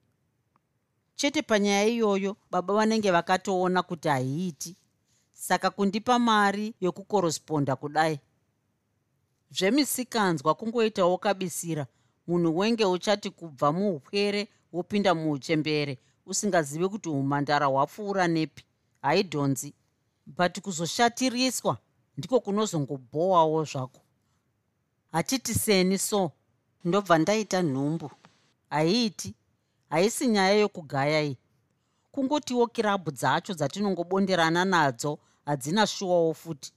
Chete 1.16 1.42
panyaya 1.42 1.86
iyoyo 1.86 2.36
baba 2.50 2.74
vanenge 2.74 3.10
vakatoona 3.10 3.82
kuti 3.82 4.08
haiiti. 4.08 4.76
Saka 5.32 5.70
kundipa 5.70 6.18
mari 6.18 6.74
yokukoresponda 6.80 7.76
kudai. 7.76 8.20
Zvemisikanzwa 9.50 10.54
kungoitawo 10.54 11.18
kabisira. 11.18 11.86
Munhu 12.26 12.58
wenge 12.58 12.84
uchati 12.84 13.30
kubva 13.30 13.72
muupwere 13.72 14.48
wopinda 14.72 15.14
muuchembere 15.14 15.98
usingazivi 16.26 16.88
kuti 16.88 17.08
umhandara 17.08 17.66
hwapfuura 17.66 18.28
nepi. 18.28 18.64
Haidhonzi. 19.02 19.74
But 20.26 20.60
kuzoshatiriswa 20.60 21.78
ndiko 22.16 22.40
kunozongobhowawo 22.40 23.64
zvako 23.64 24.00
hatiti 25.12 25.54
seni 25.54 25.98
so 25.98 26.32
ndobva 26.84 27.18
ndaita 27.18 27.62
nhumbu. 27.62 28.10
Haiiti 28.70 29.34
haisi 29.90 30.26
nyaya 30.26 30.54
yokugaya 30.54 31.22
iyi. 31.22 31.38
Kungotiwo 32.12 32.66
kirabhu 32.66 33.10
dzacho 33.10 33.54
dzatinongobonderana 33.54 34.64
nadzo 34.64 35.18
hadzina 35.44 35.86
shuwawo 35.86 36.34
futi. 36.34 36.72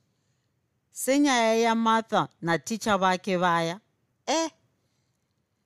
Senyaya 0.91 1.55
yamartha 1.55 2.27
naticha 2.41 2.97
vake 2.97 3.37
vaya 3.37 3.79
e 4.27 4.49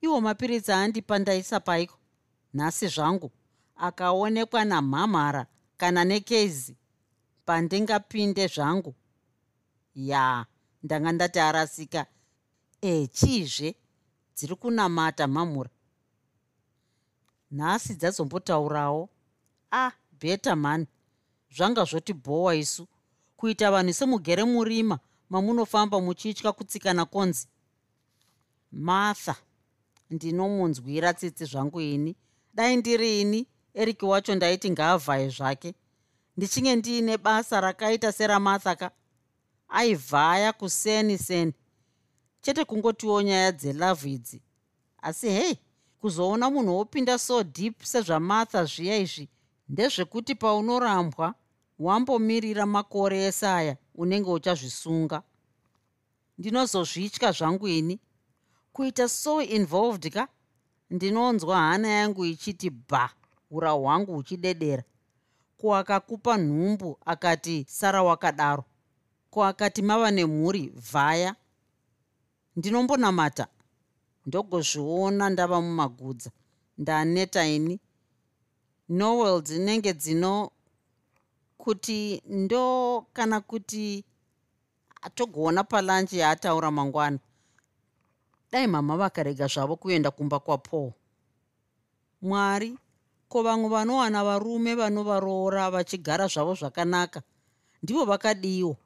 iwo 0.02 0.22
mapiritsi 0.22 0.72
andipa 0.72 1.20
ndaisa 1.20 1.60
paiko? 1.60 1.98
Nhasi 2.54 2.88
zvangu 2.88 3.32
akaonekwa 3.76 4.66
namhamhara 4.66 5.46
kana 5.78 6.04
nekezi 6.06 6.78
pandingapinde 7.46 8.48
zvangu. 8.48 8.96
Ya 9.96 10.46
ndanga 10.84 11.12
ndati 11.12 11.40
arasika 11.40 12.06
e 12.82 13.08
chiizve 13.08 13.76
dziri 14.36 14.56
kunamata 14.56 15.28
mhamhura 15.28 15.70
nhasi 17.52 17.94
dzazombotaurawo 17.96 19.10
a 19.72 19.86
ah, 19.86 19.92
bheta 20.20 20.56
mani 20.56 20.88
zvanga 21.56 21.84
zvoti 21.84 22.14
bhowa 22.14 22.56
isu 22.56 22.88
kuita 23.38 23.72
vanhu 23.72 23.94
semugere 23.94 24.44
murima 24.44 25.00
mamunofamba 25.30 26.02
muchitya 26.02 26.52
kutsikana 26.52 27.06
konzi 27.06 27.48
martha 28.72 29.36
ndinomunzwira 30.10 31.14
tsitsi 31.14 31.46
zvangu 31.46 31.82
ini 31.82 32.16
dai 32.54 32.78
ndiri 32.78 33.22
ini 33.22 33.48
eriki 33.74 34.06
wacho 34.06 34.36
ndaiti 34.36 34.72
ngaavhaye 34.72 35.30
zvake 35.30 35.76
ndichinge 36.38 36.76
ndiine 36.76 37.18
basa 37.18 37.62
rakaita 37.62 38.12
seramartha 38.12 38.76
ka 38.76 38.92
aivhaya 39.70 40.54
kuseni 40.54 41.18
seni 41.18 41.54
chete 42.42 42.66
kungotiwo 42.66 43.22
nyaya 43.22 43.52
dzelavhu 43.52 44.08
idzi. 44.08 44.42
Asi 45.02 45.30
hei 45.30 45.58
kuzoona 46.00 46.50
munhu 46.50 46.78
wopinda 46.78 47.18
so 47.18 47.44
deep 47.44 47.84
sezvamartha 47.84 48.66
zviya 48.66 48.98
izvi 48.98 49.30
ndezvekuti 49.70 50.36
paunorambwa 50.36 51.34
wambomirira 51.80 52.66
makore 52.66 53.24
esaya 53.26 53.78
unenge 53.96 54.30
uchazvisunga. 54.30 55.24
Ndinozozvitya 56.38 57.32
zvangu 57.32 57.68
ini. 57.68 58.00
Kuita 58.74 59.10
so 59.10 59.42
involved 59.42 60.14
ka? 60.14 60.28
Ndinonzwa 60.90 61.58
hana 61.58 61.88
yangu 61.88 62.26
ichiti 62.26 62.70
bha 62.70 63.10
ura 63.52 63.72
hwangu 63.72 64.14
huchidedera. 64.14 64.84
Ko 65.58 65.76
akakupa 65.76 66.38
nhumbu 66.38 66.98
akati 67.06 67.66
sara 67.70 68.04
wakadaro. 68.04 68.64
Ko 69.30 69.44
akati 69.44 69.82
mava 69.82 70.12
nemhuri 70.12 70.68
vhaya 70.92 71.36
ndinombonamata. 72.60 73.48
Ndogozviona 74.26 75.30
ndava 75.30 75.62
mumagudza. 75.62 76.32
Ndaneta 76.78 77.48
ini. 77.48 77.80
Nowel 78.90 79.42
dzinenge 79.42 79.94
dzino 79.94 80.52
kuti 81.58 82.22
ndo 82.26 82.66
kana 83.14 83.42
kuti 83.42 84.04
togoona 85.16 85.64
palanji 85.64 86.18
yaataura 86.20 86.72
mangwana. 86.72 87.20
Dai 88.52 88.68
mama 88.68 88.98
vakarega 88.98 89.48
zvavo 89.48 89.76
kuenda 89.76 90.12
kumba 90.12 90.40
kwapaul. 90.40 90.92
Mwari 92.22 92.78
ko 93.30 93.44
vamwe 93.44 93.70
vanowana 93.70 94.24
varume 94.24 94.76
vanovaroora 94.76 95.72
vachigara 95.72 96.28
zvavo 96.28 96.54
zvakanaka 96.56 97.22
ndivo 97.84 98.06
vakadiwo 98.06 98.78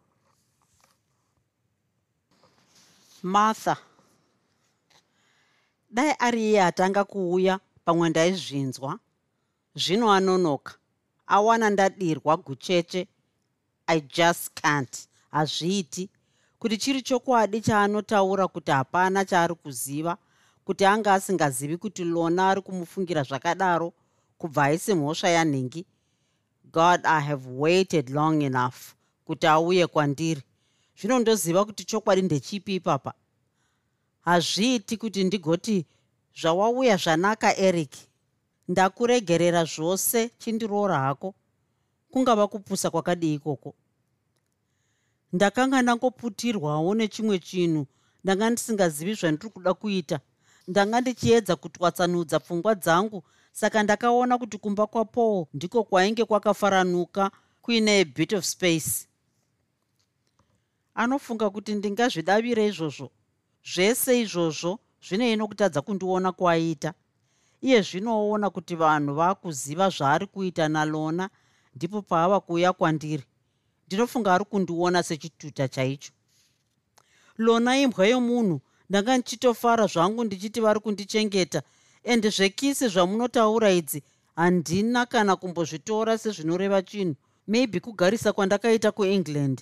martha. 3.24 3.78
Dai 5.90 6.16
ari 6.20 6.50
iye 6.50 6.64
atanga 6.64 7.04
kuuya 7.04 7.60
pamwe 7.86 8.10
ndaizvinzwa 8.10 9.00
zvino 9.76 10.12
anonoka. 10.12 10.74
Awana 11.28 11.70
ndadirwa 11.70 12.38
gucheche. 12.38 13.08
I 13.88 14.02
just 14.02 14.62
can't. 14.62 15.08
Hazviiti. 15.32 16.10
Kuti 16.60 16.78
chiri 16.78 17.02
chokwadi 17.02 17.62
chaanotaura 17.62 18.48
kuti 18.48 18.72
hapana 18.72 19.26
chaari 19.26 19.56
kuziva 19.56 20.18
kuti 20.66 20.86
anga 20.86 21.14
asingazivi 21.14 21.78
kuti 21.78 22.04
lona 22.04 22.50
ari 22.50 22.62
kumufungira 22.62 23.24
zvakadaro 23.24 23.94
kubva 24.38 24.64
aisi 24.64 24.94
mhosva 24.94 25.30
yanhingi. 25.30 25.86
God 26.72 27.06
i 27.06 27.20
have 27.22 27.48
waited 27.50 28.10
long 28.10 28.42
enough 28.42 28.96
kuti 29.26 29.48
auye 29.48 29.88
kwandiri 29.88 30.42
zvino 31.00 31.20
ndoziva 31.20 31.66
kuti 31.66 31.86
chokwadi 31.86 32.22
ndechipi 32.22 32.76
ipapa. 32.76 33.14
Hazviiti 34.22 34.98
kuti 34.98 35.24
ndigoti 35.24 35.86
zvawauya 36.40 36.98
zvanaka 36.98 37.58
eric. 37.58 37.94
Ndakuregerera 38.68 39.66
zvose 39.66 40.30
chindiroora 40.40 41.00
hako. 41.00 41.34
Kungava 42.12 42.48
kupusa 42.48 42.90
kwakadii 42.90 43.34
ikoko? 43.34 43.74
Ndakanga 45.34 45.82
ndangoputirwawo 45.82 46.96
nechimwe 46.96 47.40
chinhu. 47.40 47.86
Ndanga 48.24 48.50
ndisingazivi 48.50 49.14
zvandiri 49.14 49.50
kuda 49.50 49.74
kuita. 49.74 50.20
Ndanga 50.68 51.02
ndichiedza 51.02 51.56
kutwatsanudza 51.56 52.40
pfungwa 52.40 52.76
dzangu. 52.76 53.24
Saka 53.52 53.84
ndakaona 53.84 54.38
kuti 54.38 54.58
kumba 54.58 54.88
kwapaul 54.88 55.46
ndiko 55.54 55.84
kwainge 55.84 56.26
kwakafaranuka 56.26 57.32
kuine 57.62 58.00
a 58.00 58.06
bit 58.06 58.34
of 58.34 58.46
space 58.46 59.08
anofunga 60.96 61.50
kuti 61.50 61.76
ndingazvidavire 61.76 62.68
izvozvo 62.68 63.08
zvese 63.72 64.22
izvozvo 64.22 64.80
zvinei 65.06 65.36
nokutadza 65.36 65.82
kundiona 65.82 66.32
kwaiita 66.32 66.94
iye 67.62 67.82
zvinoona 67.82 68.50
kuti 68.50 68.76
vanhu 68.76 69.12
vaakuziva 69.20 69.90
zvaari 69.90 70.26
kuita 70.28 70.70
nalona 70.70 71.30
ndipo 71.76 72.02
paava 72.02 72.40
kuuya 72.40 72.74
kwandiri 72.74 73.24
ndinofunga 73.88 74.34
ari 74.34 74.46
kundiona 74.46 75.04
sechituta 75.04 75.68
chaicho. 75.68 76.12
Lona 77.38 77.78
imbwa 77.78 78.08
yomunhu 78.08 78.62
ndanga 78.90 79.18
ndichitofara 79.18 79.88
zvangu 79.88 80.24
ndichiti 80.24 80.60
vari 80.62 80.80
kundichengeta 80.80 81.62
ende 82.04 82.30
zvekisi 82.30 82.88
zvamunotaura 82.88 83.72
idzi 83.72 84.04
handina 84.36 85.06
kana 85.06 85.36
kumbozvitora 85.36 86.18
sezvinoreva 86.18 86.82
chinhu. 86.82 87.16
Maybe 87.48 87.80
kugarisa 87.80 88.34
kwandakaita 88.34 88.92
kuengland 88.92 89.58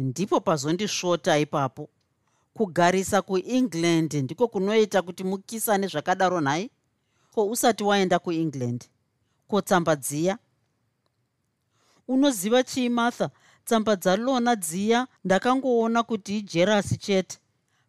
ndipo 0.00 0.40
pazondisvota 0.40 1.38
ipapo. 1.38 1.88
Kugarisa 2.54 3.22
kuengland 3.22 4.14
ndiko 4.14 4.48
kunoita 4.48 5.02
kuti 5.02 5.24
mukisane 5.24 5.86
zvakadaro 5.86 6.40
nhai. 6.40 6.70
Ko 7.34 7.48
usati 7.48 7.84
waenda 7.84 8.18
kuengland? 8.18 8.84
Ko 9.48 9.60
tsamba 9.60 9.96
dziya? 9.96 10.38
Unoziva 12.08 12.62
chii 12.62 12.88
martha? 12.88 13.30
Tsamba 13.64 13.96
dzalona 13.96 14.56
dziya? 14.56 15.06
Ndakangoona 15.24 16.02
kuti 16.02 16.38
ijerasi 16.38 16.96
chete. 16.96 17.38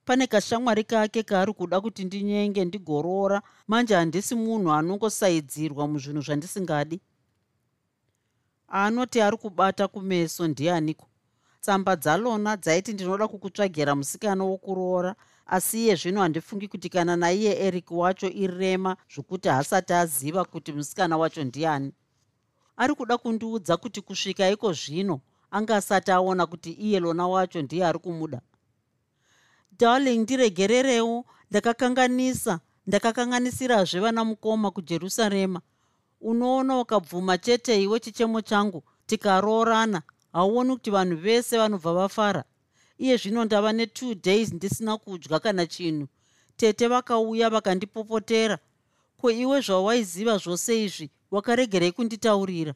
Pane 0.05 0.27
kashamwari 0.27 0.83
kake 0.83 1.23
kaari 1.23 1.53
kuda 1.53 1.81
kuti 1.81 2.03
ndinyenge 2.03 2.65
ndigoroora 2.65 3.41
manje 3.67 3.95
handisi 3.95 4.35
munhu 4.35 4.71
anongosaidzirwa 4.71 5.87
muzvinhu 5.87 6.21
zvandisingadi 6.21 7.01
anoti 8.67 9.21
ari 9.21 9.37
kubata 9.37 9.87
kumeso 9.87 10.47
ndianiko 10.47 11.10
tsamba 11.61 11.95
dzalona 11.95 12.57
dzaiti 12.57 12.93
ndinoda 12.93 13.27
kukutsvagera 13.27 13.95
musikana 13.95 14.43
wokuroora 14.43 15.15
asi 15.45 15.77
iye 15.83 15.95
zvino 15.95 16.21
handifungi 16.21 16.67
kuti 16.67 16.89
kana 16.89 17.15
naiye 17.15 17.51
eric 17.67 17.91
wacho 17.91 18.27
irema 18.29 18.97
zvokuti 19.13 19.47
haasati 19.49 19.93
aziva 19.93 20.45
kuti 20.45 20.71
musikana 20.73 21.17
wacho 21.17 21.43
ndiani. 21.43 21.93
Ari 22.77 22.93
kuda 22.95 23.17
kundiudza 23.17 23.77
kuti 23.77 24.01
kusvika 24.01 24.49
iko 24.49 24.73
zvino 24.73 25.21
anga 25.51 25.75
asati 25.75 26.11
aona 26.11 26.45
kuti 26.45 26.71
iye 26.71 26.99
lona 26.99 27.27
wacho 27.27 27.61
ndiye 27.61 27.85
ari 27.85 27.99
kumuda. 27.99 28.41
Darling 29.79 30.17
ndiregererewo 30.17 31.25
ndakakanganisa 31.49 32.59
ndakakanganisirazve 32.87 33.99
vana 33.99 34.25
mukoma 34.25 34.71
kujerusarema. 34.71 35.61
Unoona 36.21 36.79
ukabvuma 36.79 37.37
chete 37.37 37.83
iwe 37.83 37.99
chichemo 37.99 38.41
changu 38.41 38.83
tikaroorana 39.05 40.01
hauoni 40.33 40.73
kuti 40.73 40.91
vanhu 40.91 41.15
vese 41.17 41.57
vanobva 41.57 41.93
vafara? 41.93 42.43
Iye 42.97 43.17
zvino 43.17 43.45
ndava 43.45 43.73
netwo 43.73 44.13
days 44.15 44.53
ndisina 44.53 44.97
kudya 44.97 45.39
kana 45.39 45.65
chinhu. 45.65 46.07
Tete 46.57 46.87
vakauya 46.87 47.49
vakandipopotera. 47.49 48.57
Ko 49.17 49.31
iwe 49.31 49.61
zvawaiziva 49.61 50.37
zvose 50.37 50.83
izvi? 50.85 51.09
Wakaregerei 51.31 51.91
kunditaurira. 51.91 52.73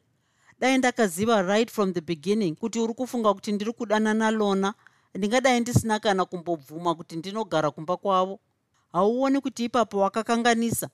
Dai 0.60 0.78
ndakaziva 0.78 1.42
right 1.42 1.70
from 1.70 1.92
the 1.92 2.00
beginning 2.00 2.56
kuti 2.56 2.78
uri 2.78 2.94
kufunga 2.94 3.34
kuti 3.34 3.52
ndiri 3.52 3.72
kudanana 3.72 4.30
lona 4.30 4.74
ndingadai 5.14 5.60
ndisina 5.60 5.98
kana 5.98 6.24
kumbobvuma 6.24 6.94
kuti 6.94 7.16
ndinogara 7.16 7.70
kumba 7.70 7.96
kwavo. 7.96 8.40
Hauoni 8.92 9.40
kuti 9.40 9.64
ipapo 9.64 9.98
wakakanganisa? 9.98 10.88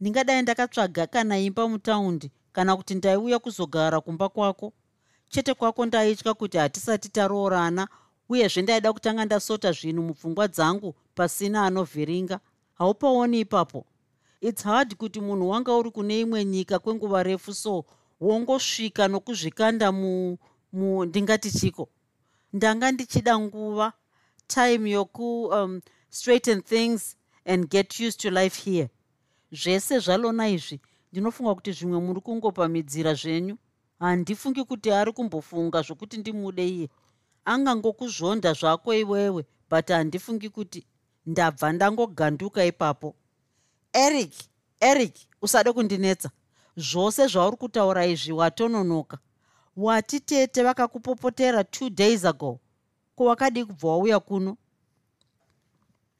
Ndingadai 0.00 0.42
ndakatsvaga 0.42 1.06
kana 1.06 1.38
imba 1.38 1.68
mutaundi 1.68 2.30
kana 2.52 2.76
kuti 2.76 2.94
ndaiuya 2.94 3.38
kuzogara 3.38 4.00
kumba 4.00 4.28
kwako 4.28 4.72
chete 5.32 5.54
kwako 5.54 5.86
ndaitya 5.86 6.34
kuti 6.34 6.58
hatisati 6.58 7.08
taroorana 7.08 7.88
uyezve 8.28 8.62
ndaida 8.62 8.92
kutanga 8.92 9.24
ndasota 9.24 9.72
zvinhu 9.72 10.02
mupfungwa 10.02 10.48
dzangu 10.48 10.94
pasina 11.14 11.66
anovhiringa. 11.66 12.40
Haupaoni 12.74 13.40
ipapo. 13.40 13.86
Its 14.40 14.64
hard 14.64 14.94
kuti 14.96 15.20
munhu 15.20 15.48
wanga 15.48 15.74
uri 15.74 15.90
kune 15.90 16.20
imwe 16.20 16.44
nyika 16.44 16.78
kwenguva 16.78 17.22
refu 17.22 17.54
so 17.54 17.84
wongosvika 18.20 19.08
nokuzvikanda 19.08 19.92
mu, 19.92 20.38
mu 20.72 21.04
ndingati 21.04 21.50
chiko? 21.50 21.88
Ndanga 22.52 22.92
ndichida 22.92 23.38
nguva 23.38 23.92
time 24.46 24.90
yoku 24.90 25.46
um, 25.46 25.80
things 26.64 27.16
and 27.44 27.70
get 27.70 28.00
used 28.00 28.20
to 28.20 28.30
life 28.30 28.70
here. 28.70 28.88
Zvese 29.52 29.98
zvalona 29.98 30.48
izvi. 30.48 30.80
Ndinofunga 31.12 31.54
kuti 31.54 31.72
zvimwe 31.72 32.00
muri 32.00 32.20
kungopamidzira 32.20 33.14
zvenyu 33.14 33.56
handifungi 34.02 34.64
kuti 34.64 34.92
ari 34.92 35.12
kumbofunga 35.12 35.82
zvokuti 35.82 36.16
ndimude 36.16 36.68
iye 36.68 36.88
angangokuzvonda 37.44 38.52
zvako 38.52 38.94
iwewe 38.94 39.46
but 39.70 39.88
handifungi 39.88 40.48
kuti 40.48 40.86
ndabva 41.26 41.72
ndangoganduka 41.72 42.64
ipapo. 42.64 43.14
Eric 43.92 44.34
eric 44.80 45.14
usade 45.42 45.72
kundinetsa. 45.72 46.30
Zvose 46.76 47.26
zvauri 47.26 47.56
kutaura 47.56 48.06
izvi 48.06 48.32
watononoka. 48.32 49.18
Wati 49.76 50.20
tete 50.20 50.62
vakakupopotera 50.62 51.64
two 51.64 51.90
days 51.90 52.24
ago. 52.24 52.60
Kwawakadi 53.14 53.64
kubva 53.64 53.88
wauya 53.88 54.20
kuno? 54.20 54.56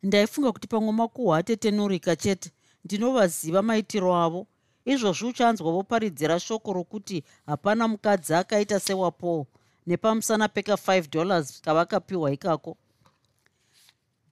Ndaifunga 0.02 0.52
kuti 0.52 0.68
pamwe 0.68 0.92
makuhwa 0.92 1.42
tete 1.42 1.70
norika 1.70 2.16
chete. 2.16 2.52
Ndinovaziva 2.84 3.62
maitiro 3.62 4.16
avo 4.16 4.46
izvozvi 4.84 5.26
uchanzwa 5.26 5.72
voparidzira 5.72 6.40
shoko 6.40 6.72
rokuti 6.72 7.24
hapana 7.46 7.88
mukadzi 7.88 8.34
akaita 8.34 8.80
sewapaul 8.80 9.44
nepamusana 9.86 10.48
peka 10.48 10.72
5 10.72 11.10
dollars 11.10 11.60
kavakapiwa 11.60 12.32
ikako. 12.32 12.76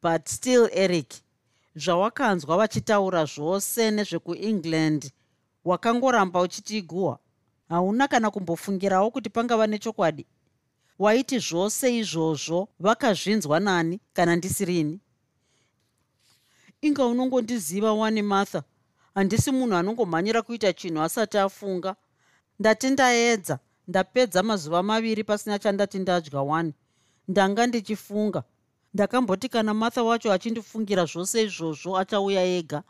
But 0.03 0.29
still 0.29 0.69
eric 0.73 1.15
zvawakanzwa 1.77 2.57
vachitaura 2.57 3.25
zvose 3.25 3.91
nezvekuengland 3.91 5.11
wakangoramba 5.65 6.41
uchitiiguhwa 6.41 7.19
hauna 7.69 8.09
kana 8.09 8.31
kumbofungirawo 8.31 9.11
kuti 9.11 9.31
pangava 9.31 9.67
nechokwadi. 9.67 10.27
Waiti 10.99 11.39
zvose 11.39 11.97
izvozvo 11.99 12.69
vakazvinzwa 12.81 13.61
nani 13.61 14.01
kana 14.13 14.37
ndisirini 14.37 15.01
inga 16.83 17.07
unongondiziva 17.07 17.93
wani 17.93 18.23
martha 18.23 18.63
handisi 19.15 19.51
munhu 19.51 19.77
anongomhanyira 19.77 20.43
kuita 20.43 20.73
chinhu 20.73 21.03
asati 21.03 21.39
afunga. 21.39 21.97
Ndati 22.59 22.91
ndaedza 22.91 23.59
ndapedza 23.89 24.43
mazuva 24.43 24.83
maviri 24.83 25.25
pasina 25.25 25.59
chandati 25.59 25.99
ndadya 25.99 26.41
wani. 26.41 26.73
Ndanga 27.29 27.67
ndichifunga. 27.67 28.43
Ndakamboti 28.95 29.49
kana 29.49 29.75
martha 29.75 30.03
wacho 30.03 30.33
achindifungira 30.33 31.05
zvose 31.05 31.43
izvozvo 31.43 31.99
achauya 31.99 32.45
ega. 32.45 32.83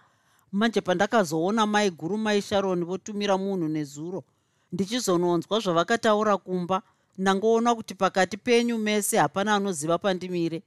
Manje 0.53 0.81
pandakazoona 0.81 1.67
mai 1.67 1.91
guru 1.91 2.19
mai 2.19 2.43
sharoni 2.43 2.85
votumira 2.85 3.39
munhu 3.39 3.69
nezuro 3.69 4.25
ndichizononzwa 4.73 5.61
zvavakataura 5.61 6.37
kumba. 6.37 6.83
Ndangoona 7.19 7.75
kuti 7.75 7.95
pakati 7.95 8.37
penyu 8.37 8.79
mese 8.79 9.19
hapana 9.19 9.55
anoziva 9.55 9.99
pandimire. 9.99 10.63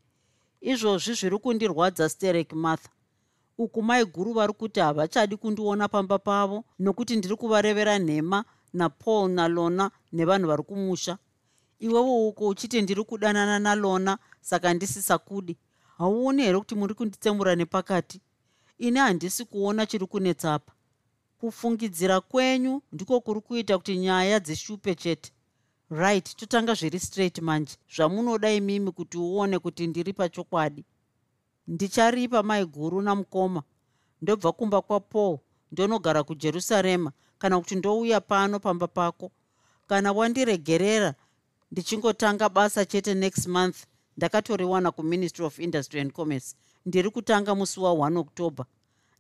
Izvozvi 0.62 1.14
zviri 1.14 1.38
kundirwadza 1.38 2.10
sterek 2.10 2.54
martha 2.54 2.90
uku 3.58 3.82
mai 3.84 4.06
guru 4.06 4.34
vari 4.34 4.54
kuti 4.54 4.80
havachadi 4.80 5.38
kundiona 5.38 5.88
pamba 5.88 6.20
pavo 6.20 6.64
nokuti 6.80 7.16
ndiri 7.16 7.36
kuvarevera 7.36 8.00
nhema 8.00 8.46
napaul 8.74 9.32
nalona 9.32 9.92
nevanhu 10.14 10.48
vari 10.48 10.64
kumusha. 10.64 11.18
Iwewo 11.80 12.28
uko 12.28 12.48
uchiti 12.48 12.82
ndiri 12.82 13.04
kudanana 13.04 13.60
nalona 13.60 14.18
saka 14.42 14.74
ndisisa 14.74 15.18
kudi 15.18 15.58
hauoni 15.98 16.42
here 16.44 16.60
kuti 16.60 16.76
muri 16.76 16.94
kunditsemura 16.94 17.56
nepakati? 17.56 18.22
Ini 18.78 19.00
handisi 19.00 19.46
kuona 19.46 19.86
chiri 19.86 20.06
kunetsapa 20.06 20.74
kufungidzira 21.40 22.22
kwenyu 22.22 22.82
ndiko 22.92 23.22
kuri 23.22 23.42
kuita 23.42 23.78
kuti 23.78 23.98
nyaya 23.98 24.40
dzishupe 24.40 24.96
chete. 24.96 25.32
Right 25.90 26.36
totanga 26.36 26.74
zviri 26.74 27.00
straight 27.00 27.40
manje. 27.42 27.78
Zvamunoda 27.96 28.54
imimi 28.54 28.92
kuti 28.92 29.18
uone 29.18 29.60
kuti 29.60 29.88
ndiri 29.88 30.14
pachokwadi 30.14 30.86
ndicharipa 31.68 32.44
mai 32.44 32.66
guru 32.66 33.02
namukoma. 33.02 33.64
Ndobva 34.22 34.52
kumba 34.52 34.82
kwapaul 34.82 35.40
ndonogara 35.72 36.24
kujerusarema. 36.24 37.12
Kana 37.38 37.60
kuti 37.60 37.76
ndouya 37.76 38.22
pano 38.22 38.60
pamba 38.60 38.88
pako. 38.88 39.32
Kana 39.88 40.12
wandiregerera 40.12 41.16
ndichingotanga 41.72 42.50
basa 42.50 42.86
chete 42.86 43.14
next 43.14 43.48
month 43.48 43.78
ndakatoriwana 44.18 44.92
kuministry 44.92 45.46
of 45.46 45.60
industry 45.60 46.00
and 46.02 46.12
commerce. 46.12 46.56
Ndiri 46.86 47.10
kutanga 47.10 47.56
musi 47.56 47.80
wa1 47.80 48.18
october. 48.18 48.66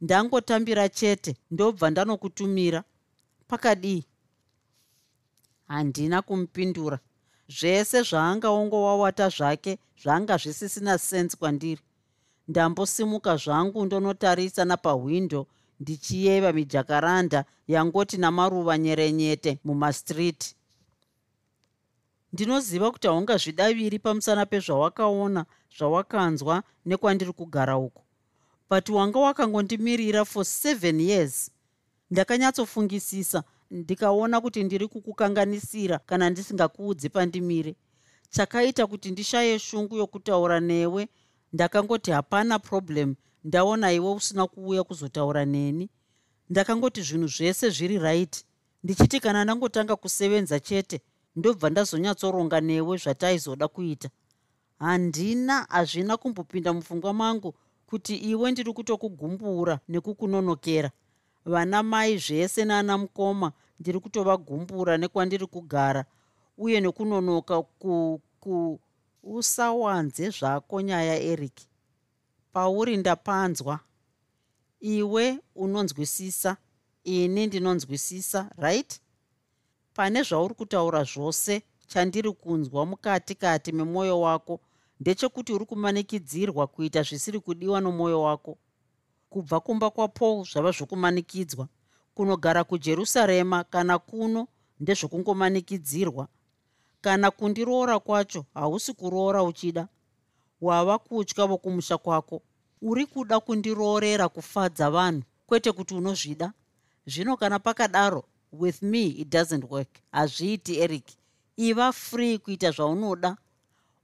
Ndangotambira 0.01 0.89
chete 0.89 1.37
ndobva 1.51 1.89
ndanokutumira. 1.89 2.83
Pakadii 3.47 4.03
handina 5.67 6.21
kumupindura 6.21 6.99
zvese 7.47 8.01
zvaangaongowawata 8.09 9.29
zvake 9.29 9.79
zvanga 10.01 10.37
zvisisina 10.37 10.97
sense 10.97 11.37
kwandiri 11.37 11.81
ndambosimuka 12.47 13.35
zvangu 13.37 13.85
ndonotarisa 13.85 14.65
napahwindo 14.65 15.47
ndichiyeva 15.79 16.53
mijakaranda 16.53 17.45
yangoti 17.67 18.17
namaruva 18.17 18.77
nyerenyete 18.77 19.59
mumastriti. 19.63 20.55
Ndinoziva 22.33 22.91
kuti 22.91 23.07
haungazvidaviri 23.07 23.99
pamusana 23.99 24.45
pezvawakaona 24.45 25.45
zvawakanzwa 25.77 26.63
nekwandiri 26.85 27.31
kugara 27.33 27.77
uku. 27.77 28.01
But 28.69 28.89
wanga 28.89 29.19
wakangondimirira 29.19 30.25
for 30.25 30.45
seven 30.45 30.99
years 30.99 31.51
ndakanyatsofungisisa 32.11 33.43
ndikaona 33.71 34.41
kuti 34.41 34.63
ndiri 34.63 34.87
kukukanganisira 34.87 35.99
kana 35.99 36.29
ndisingakuudzi 36.29 37.09
pandimire. 37.09 37.75
Chakaita 38.29 38.87
kuti 38.87 39.11
ndishaye 39.11 39.59
shungu 39.59 39.97
yokutaura 39.97 40.59
newe 40.59 41.07
ndakangoti 41.53 42.11
hapana 42.11 42.59
problem 42.59 43.15
ndaona 43.43 43.91
iwe 43.91 44.11
usina 44.11 44.47
kuuya 44.47 44.83
kuzotaura 44.83 45.45
neni. 45.45 45.89
Ndakangoti 46.49 47.01
zvinhu 47.01 47.27
zvese 47.27 47.69
zviri 47.69 47.97
right. 47.99 48.45
Ndichiti 48.83 49.19
kana 49.19 49.43
ndangotanga 49.43 49.95
kusevenza 49.95 50.59
chete 50.59 51.01
ndobva 51.35 51.69
ndazonyatsoronga 51.69 52.61
newe 52.61 52.97
zvataizoda 52.97 53.67
kuita. 53.67 54.09
Handina 54.79 55.65
hazvina 55.69 56.17
kumbopinda 56.17 56.73
mupfungwa 56.73 57.13
mangu 57.13 57.53
kuti 57.85 58.15
iwe 58.15 58.51
ndiri 58.51 58.73
kutokugumbura 58.73 59.79
nekukunonokera. 59.89 60.91
Vana 61.45 61.83
mai 61.83 62.17
zvese 62.17 62.65
naana 62.65 62.97
mukoma 62.97 63.51
ndiri 63.79 63.99
kutovagumbura 63.99 64.97
nekwandiri 64.97 65.45
kugara 65.47 66.05
uye 66.57 66.81
nekunonoka 66.81 67.61
ku, 67.61 68.21
ku 68.39 68.79
usawanze 69.23 70.29
zvako 70.29 70.81
nyaya 70.81 71.19
eric. 71.19 71.61
Pauri 72.53 72.97
ndapanzwa. 72.97 73.79
Iwe 74.79 75.39
unonzwisisa 75.55 76.57
ini 77.03 77.47
ndinonzwisisa 77.47 78.49
right? 78.57 79.01
Pane 79.93 80.23
zvauri 80.23 80.53
kutaura 80.53 81.03
zvose 81.03 81.61
chandiri 81.87 82.31
kunzwa 82.31 82.85
mukati 82.85 83.35
kati 83.35 83.71
memwoyo 83.71 84.21
wako 84.21 84.59
ndechekuti 84.99 85.53
uri 85.53 85.65
kumanikidzirwa 85.65 86.67
kuita 86.67 87.03
zvisiri 87.03 87.39
kudiwa 87.39 87.81
nomwoyo 87.81 88.21
wako. 88.21 88.57
Kubva 89.29 89.59
kumba 89.59 89.89
kwapaul 89.89 90.45
zvava 90.45 90.71
zvokumanikidzwa. 90.71 91.67
Kunogara 92.13 92.63
kujerusarema 92.63 93.63
kana 93.63 93.99
kuno 93.99 94.47
ndezvokungomanikidzirwa 94.79 96.27
kana 97.03 97.31
kundiroora 97.31 97.99
kwacho 97.99 98.45
hausi 98.53 98.93
kuroora 98.93 99.43
uchida. 99.43 99.87
Wava 100.61 100.99
kutya 100.99 101.45
vokumusha 101.45 101.97
kwako. 101.97 102.41
Uri 102.81 103.05
kuda 103.05 103.39
kundiroorera 103.39 104.29
kufadza 104.29 104.91
vanhu 104.91 105.23
kwete 105.47 105.71
kuti 105.71 105.93
unozvida? 105.93 106.53
Zvino 107.05 107.37
kana 107.37 107.59
pakadaro 107.59 108.23
with 108.51 108.81
me 108.81 109.05
it 109.05 109.29
doesn't 109.29 109.63
work. 109.69 109.89
Hazviiti 110.11 110.79
eric. 110.79 111.05
Iva 111.57 111.91
free 111.91 112.37
kuita 112.37 112.71
zvaunoda. 112.71 113.37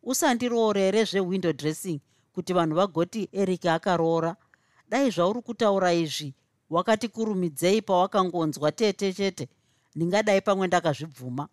Usandiroorere 0.04 1.04
zvewindow 1.04 1.54
dressing 1.54 2.00
kuti 2.34 2.54
vanhu 2.54 2.76
vagoti 2.76 3.30
eric 3.32 3.66
akaroora. 3.66 4.36
Dai 4.90 5.10
zvauri 5.12 5.42
kutaura 5.42 5.94
izvi 5.94 6.34
wakati 6.70 7.08
kurumidzei 7.08 7.82
pawakangonzwa 7.82 8.72
tete 8.72 9.14
chete 9.14 9.50
ndingadai 9.96 10.42
pamwe 10.42 10.68
ndakazvibvuma 10.68 11.48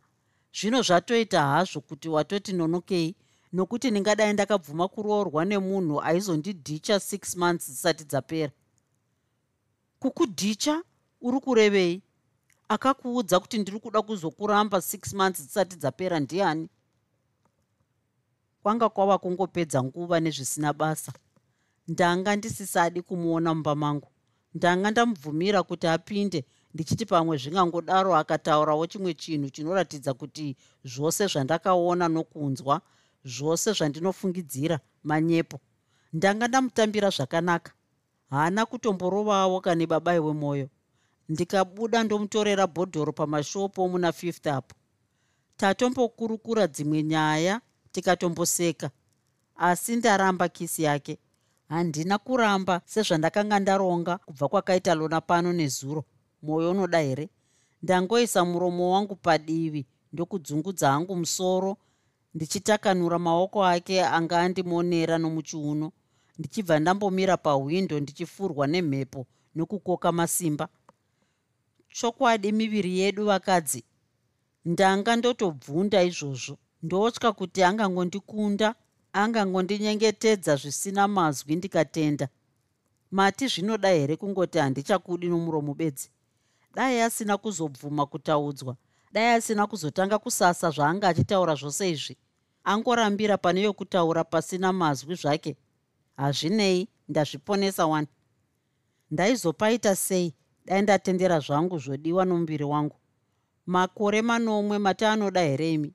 zvino 0.61 0.83
zvatoita 0.83 1.42
hazvo 1.42 1.81
kuti 1.81 2.09
watoti 2.09 2.53
nonokei 2.53 3.16
nokuti 3.53 3.90
ndingadai 3.90 4.33
ndakabvuma 4.33 4.88
kuroorwa 4.88 5.45
nemunhu 5.45 6.01
aizondidhicha 6.01 7.01
six 7.01 7.37
months 7.37 7.66
dzisati 7.66 8.05
dzapera. 8.05 8.53
Kukudhicha 9.99 10.83
uri 11.21 11.40
kurevei? 11.40 12.03
Akakuudza 12.69 13.40
kuti 13.40 13.59
ndiri 13.59 13.81
kuda 13.81 14.03
kuzokuramba 14.03 14.81
six 14.81 15.12
months 15.12 15.40
dzisati 15.42 15.77
dzapera 15.77 16.21
ndiani? 16.21 16.69
Kwanga 18.62 18.88
kwava 18.88 19.19
kungopedza 19.19 19.83
nguva 19.83 20.21
nezvisina 20.21 20.73
basa. 20.73 21.12
Ndanga 21.88 22.37
ndisisadi 22.37 23.03
kumuona 23.03 23.55
mumba 23.55 23.75
mangu. 23.75 24.09
Ndanga 24.55 24.90
ndamubvumira 24.90 25.62
kuti 25.62 25.87
apinde 25.87 26.45
ndichiti 26.77 27.07
pamwe 27.07 27.37
zvingangodaro 27.37 28.11
akataurawo 28.17 28.87
chimwe 28.87 29.15
chinhu 29.15 29.49
chinoratidza 29.51 30.12
kuti 30.15 30.57
zvose 30.85 31.27
zvandakaona 31.33 32.07
nokunzwa 32.09 32.81
zvose 33.25 33.73
zvandinofungidzira 33.73 34.77
manyepo. 35.09 35.57
Ndanga 36.12 36.49
ndamutambira 36.49 37.09
zvakanaka. 37.17 37.73
Haana 38.31 38.67
kutomborovawo 38.67 39.61
kane 39.61 39.87
babai 39.87 40.19
wemwoyo 40.19 40.69
ndikabuda 41.29 42.05
ndomutorera 42.05 42.67
bhodhoro 42.67 43.12
pamashopo 43.12 43.89
muna 43.89 44.12
fifth 44.12 44.47
up. 44.47 44.73
Tatombokurukura 45.57 46.67
dzimwe 46.67 47.03
nyaya 47.03 47.61
tikatomboseka 47.93 48.91
asi 49.57 49.97
ndaramba 49.97 50.49
kisi 50.49 50.83
yake. 50.83 51.19
Handina 51.69 52.19
kuramba 52.19 52.81
sezvandakanga 52.85 53.59
ndaronga 53.61 54.19
kubva 54.19 54.49
kwakaita 54.49 54.95
lona 54.95 55.21
pano 55.21 55.53
nezuro 55.53 56.05
mwoyo 56.47 56.71
unoda 56.71 57.01
here? 57.01 57.29
Ndangoisa 57.83 58.45
muromo 58.45 58.93
wangu 58.93 59.17
padivi 59.17 59.87
ndokudzungudza 60.13 60.91
hangu 60.91 61.17
musoro 61.17 61.77
ndichitakanura 62.35 63.19
maoko 63.19 63.65
ake 63.65 64.05
anga 64.05 64.41
andimonera 64.41 65.19
nomuchiuno. 65.19 65.93
Ndichibva 66.39 66.79
ndambomira 66.81 67.37
pahwindo 67.37 68.01
ndichifurwa 68.01 68.67
nemhepo 68.67 69.27
nokukoka 69.55 70.13
masimba. 70.13 70.69
Chokwadi 71.89 72.53
miviri 72.53 72.99
yedu 72.99 73.25
vakadzi 73.25 73.85
ndanga 74.65 75.17
ndotobvunda 75.17 76.03
izvozvo. 76.03 76.57
Ndotya 76.83 77.33
kuti 77.33 77.63
angangondikunda 77.63 78.75
angangondinyengetedza 79.13 80.57
zvisina 80.57 81.09
mazwi 81.09 81.57
ndikatenda. 81.57 82.29
Mati 83.11 83.45
zvinoda 83.49 83.89
here 83.89 84.17
kungoti 84.17 84.59
handichakudi 84.59 85.27
nomuromo 85.29 85.75
bedzi 85.75 86.11
dai 86.77 87.01
asina 87.01 87.37
kuzobvuma 87.39 88.07
kutaudzwa. 88.07 88.77
Dai 89.12 89.35
asina 89.35 89.67
kuzotanga 89.67 90.19
kusasa 90.19 90.71
zvaanga 90.71 91.09
achitaura 91.09 91.55
zvose 91.55 91.91
izvi. 91.91 92.17
Angorambira 92.65 93.39
pane 93.39 93.62
yokutaura 93.62 94.25
pasina 94.25 94.73
mazwi 94.73 95.15
zvake. 95.15 95.57
Hazvinei 96.17 96.89
ndazviponesa 97.09 97.87
wani. 97.87 98.09
Ndaizopaita 99.11 99.97
sei? 99.97 100.35
Dai 100.65 100.83
ndatendera 100.83 101.41
zvangu 101.41 101.79
zvodiwa 101.79 102.25
nomuviri 102.25 102.65
wangu. 102.65 102.97
Makore 103.67 104.23
manomwe 104.23 104.79
mati 104.79 105.05
anoda 105.05 105.41
here 105.41 105.73
imi? 105.73 105.95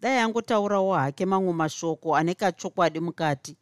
Dai 0.00 0.18
angotaurawo 0.18 0.94
hake 0.94 1.26
mamwe 1.26 1.52
mashoko 1.52 2.16
ane 2.16 2.34
kachokwadi 2.34 3.00
mukati. 3.00 3.56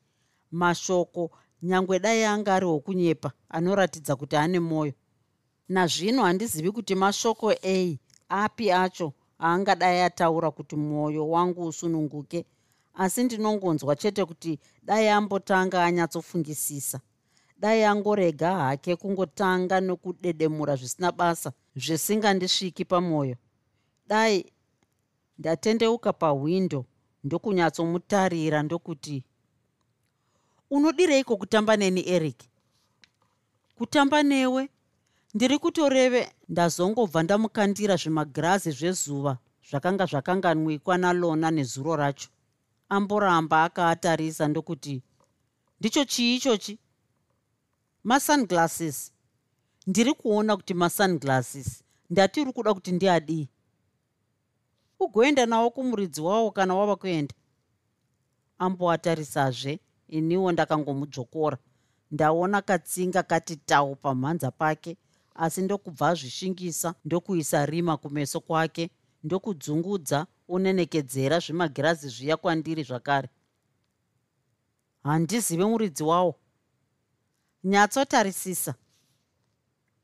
Mashoko 0.50 1.30
nyange 1.62 1.98
dai 1.98 2.24
anga 2.24 2.54
ari 2.54 2.66
wokunyepa 2.66 3.32
anoratidza 3.48 4.16
kuti 4.16 4.36
ane 4.36 4.60
mwoyo 4.60 4.92
nazvino 5.70 6.22
handizivi 6.22 6.70
kuti 6.72 6.94
mashoko 6.94 7.52
ei 7.52 7.98
api 8.28 8.72
acho 8.72 9.12
aangadai 9.40 10.00
ataura 10.00 10.50
kuti 10.50 10.76
mwoyo 10.76 11.28
wangu 11.30 11.66
usununguke 11.66 12.44
asi 12.94 13.24
ndinongonzwa 13.24 13.96
chete 13.96 14.24
kuti 14.24 14.58
dai 14.82 15.08
ambotanga 15.08 15.84
anyatsofungisisa 15.84 17.00
dai 17.60 17.84
angorega 17.84 18.50
hake 18.56 18.96
kungotanga 18.96 19.80
nokudedemura 19.80 20.76
zvisina 20.76 21.12
basa 21.12 21.52
zvisingandisviki 21.76 22.84
pamwoyo. 22.84 23.36
Dai 24.08 24.52
ndatendeuka 25.38 26.12
pahwindo 26.12 26.84
ndokunyatsomutarira 27.24 28.62
ndokuti 28.62 29.24
unodireiko 30.70 31.36
kutamba 31.36 31.76
neni 31.76 32.08
eric? 32.08 32.38
Kutamba 33.78 34.22
newe 34.22 34.68
ndiri 35.34 35.58
kutoreve 35.58 36.32
ndazongobva 36.48 37.22
ndamukandira 37.22 37.94
zvimagirazi 38.02 38.70
zvezuva 38.78 39.32
zvakanga 39.68 40.04
zvakanganwikwa 40.10 40.94
nalona 41.02 41.48
nezuro 41.50 41.96
racho. 41.96 42.28
Amboramba 42.88 43.64
akaatarisa 43.64 44.48
ndokuti 44.48 45.02
ndicho 45.80 46.04
chii 46.04 46.36
ichochi? 46.36 46.78
Masunglasses 48.04 49.12
ndiri 49.86 50.12
kuona 50.14 50.56
kuti 50.56 50.74
masunglasses 50.74 51.84
ndati 52.10 52.40
uri 52.40 52.52
kuda 52.52 52.74
kuti 52.74 52.92
ndiadii 52.92 53.48
ugoenda 55.00 55.46
nawo 55.46 55.70
kumuridzi 55.70 56.20
wavo 56.20 56.50
kana 56.50 56.74
wava 56.74 56.96
kuenda. 56.96 57.34
Amboatarisazve 58.58 59.80
iniwo 60.08 60.52
ndakangomudzvokora 60.52 61.58
ndaona 62.10 62.62
katsinga 62.62 63.22
kati 63.22 63.56
tau 63.56 63.96
pamhanza 63.96 64.50
pake 64.50 64.96
asi 65.40 65.62
ndokubva 65.62 66.08
azvishingisa 66.08 66.94
ndokuisa 67.04 67.66
rima 67.66 67.96
kumeso 67.96 68.40
kwake 68.40 68.90
ndokudzungudza 69.24 70.26
unenekedzera 70.48 71.38
zvimagirazi 71.38 72.08
zviya 72.08 72.36
kwandiri 72.36 72.82
zvakare. 72.82 73.28
Handizive 75.02 75.64
muridzi 75.64 76.02
wawo. 76.02 76.34
Nyatsotarisisa. 77.64 78.74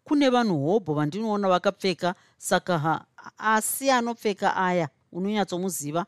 Kune 0.05 0.31
vanhu 0.31 0.66
hobho 0.66 0.94
vandinoona 0.94 1.49
vakapfeka 1.49 2.14
saka 2.38 2.79
ha 2.79 3.07
asi 3.38 3.90
anopfeka 3.90 4.57
aya 4.57 4.88
unonyatsomuziva? 5.12 6.07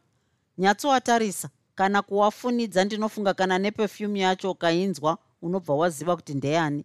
Nyatsoatarisa. 0.59 1.49
Kana 1.75 2.03
kuwafunidza 2.03 2.85
ndinofunga 2.85 3.35
kana 3.35 3.59
nepefyumu 3.59 4.17
yacho 4.17 4.51
ukainzwa 4.51 5.19
unobva 5.43 5.75
waziva 5.75 6.17
kuti 6.17 6.35
ndeyani 6.35 6.85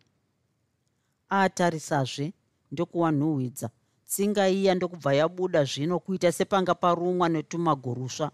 atarisazve 1.42 2.34
ndokuwanhuhwidza. 2.72 3.70
Tsinga 4.08 4.50
iya 4.50 4.76
ndokubva 4.76 5.14
yabuda 5.14 5.64
zvino 5.64 6.00
kuita 6.00 6.32
sepanga 6.32 6.76
parumwa 6.76 7.30
netumagorusva 7.30 8.32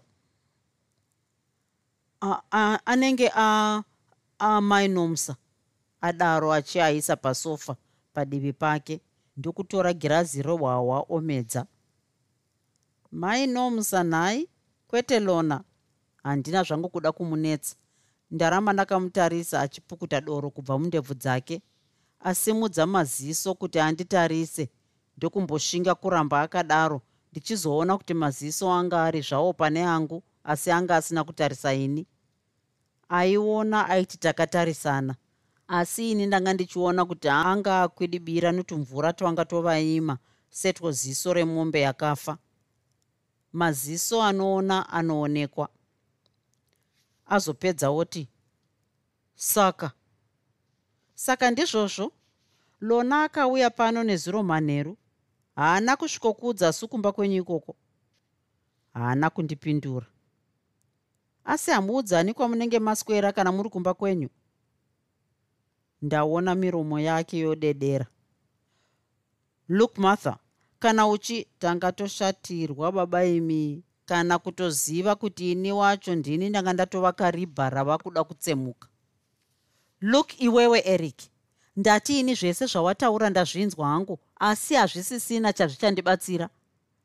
anenge 2.84 3.32
amainomsa 4.38 5.36
adaro 6.00 6.52
achiaisa 6.52 7.16
pasofa 7.16 7.76
padivi 8.12 8.52
pake 8.52 9.00
ndokutora 9.36 9.92
girazi 9.92 10.42
rehwahwa 10.42 11.06
omedza. 11.08 11.66
Mainomsa 13.12 14.04
nhai? 14.04 14.48
Kwete 14.88 15.20
lona. 15.20 15.64
Handina 16.22 16.62
zvangu 16.62 16.88
kuda 16.88 17.12
kumunetsa. 17.12 17.76
Ndaramba 18.30 18.72
ndakamutarisa 18.72 19.60
achipukuta 19.60 20.20
doro 20.20 20.50
kubva 20.50 20.78
mundebvu 20.78 21.14
dzake 21.14 21.62
asimudza 22.20 22.86
maziso 22.86 23.54
kuti 23.54 23.78
anditarise. 23.80 24.68
Ndokumboshinga 25.16 25.94
kuramba 25.94 26.40
akadaro 26.42 27.02
ndichizoona 27.30 27.98
kuti 27.98 28.14
maziso 28.14 28.72
anga 28.72 29.04
ari 29.04 29.20
zvawo 29.20 29.52
pane 29.52 29.84
angu 29.84 30.22
asi 30.44 30.70
anga 30.70 30.96
asina 30.96 31.24
kutarisa 31.24 31.74
ini. 31.74 32.06
Aiona 33.08 33.88
aiti 33.88 34.16
takatarisana 34.18 35.14
asi 35.68 36.10
ini 36.10 36.26
ndanga 36.26 36.52
ndichiona 36.54 37.04
kuti 37.04 37.28
anga 37.28 37.82
akwidibira 37.82 38.52
notumvura 38.52 39.12
twanga 39.12 39.44
tovaima 39.44 40.18
setwo 40.50 40.92
ziso 40.92 41.32
remombe 41.32 41.80
yakafa. 41.80 42.38
Maziso 43.52 44.22
anoona 44.22 44.88
anoonekwa. 44.88 45.68
Azopedza 47.26 47.90
oti 47.90 48.28
saka 49.34 49.92
saka 51.24 51.50
ndizvozvo 51.50 52.12
lona 52.80 53.16
akauya 53.24 53.70
pano 53.70 54.00
nezuro 54.04 54.42
manheru. 54.42 54.96
Haana 55.56 55.96
kusvikokudza 55.96 56.72
sukumba 56.72 57.12
kwenyu 57.12 57.36
ikoko. 57.42 57.76
Haana 58.94 59.30
kundipindura. 59.30 60.06
Asi 61.44 61.70
hamuudzani 61.70 62.34
kwamunenge 62.34 62.78
maswera 62.78 63.32
kana 63.32 63.52
muri 63.52 63.68
kumba 63.70 63.94
kwenyu. 63.94 64.28
Ndaona 66.02 66.54
miromo 66.54 67.00
yake 67.00 67.38
yodedera. 67.38 68.06
Look 69.68 69.98
martha 69.98 70.38
kana 70.78 71.06
uchi 71.08 71.44
tanga 71.58 71.92
toshatirwa 71.92 72.92
baba 72.92 73.24
imi 73.24 73.84
kana 74.06 74.38
kutoziva 74.38 75.14
kuti 75.16 75.52
ini 75.52 75.72
wacho 75.72 76.14
ndini 76.14 76.48
ndanga 76.48 76.72
ndatovaka 76.72 77.30
ribha 77.30 77.70
rava 77.70 77.98
kuda 77.98 78.24
kutsemuka 78.24 78.88
look 80.00 80.40
iwewe 80.40 80.82
eric. 80.84 81.22
Ndati 81.76 82.20
ini 82.20 82.34
zvese 82.34 82.66
zvawataura 82.66 83.30
ndazvinzwa 83.30 83.88
hangu 83.88 84.18
asi 84.36 84.74
hazvisisina 84.74 85.52
chazvichandibatsira 85.52 86.48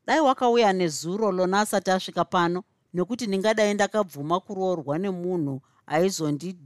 dai 0.06 0.20
wakauya 0.20 0.72
nezuro 0.72 1.32
lona 1.32 1.60
asati 1.60 1.90
asvika 1.90 2.24
pano 2.24 2.62
nekuti 2.94 3.26
ndingadai 3.26 3.74
ndakabvuma 3.74 4.40
kuroorwa 4.40 4.98
nemunhu 4.98 5.60
aizondina 5.86 6.58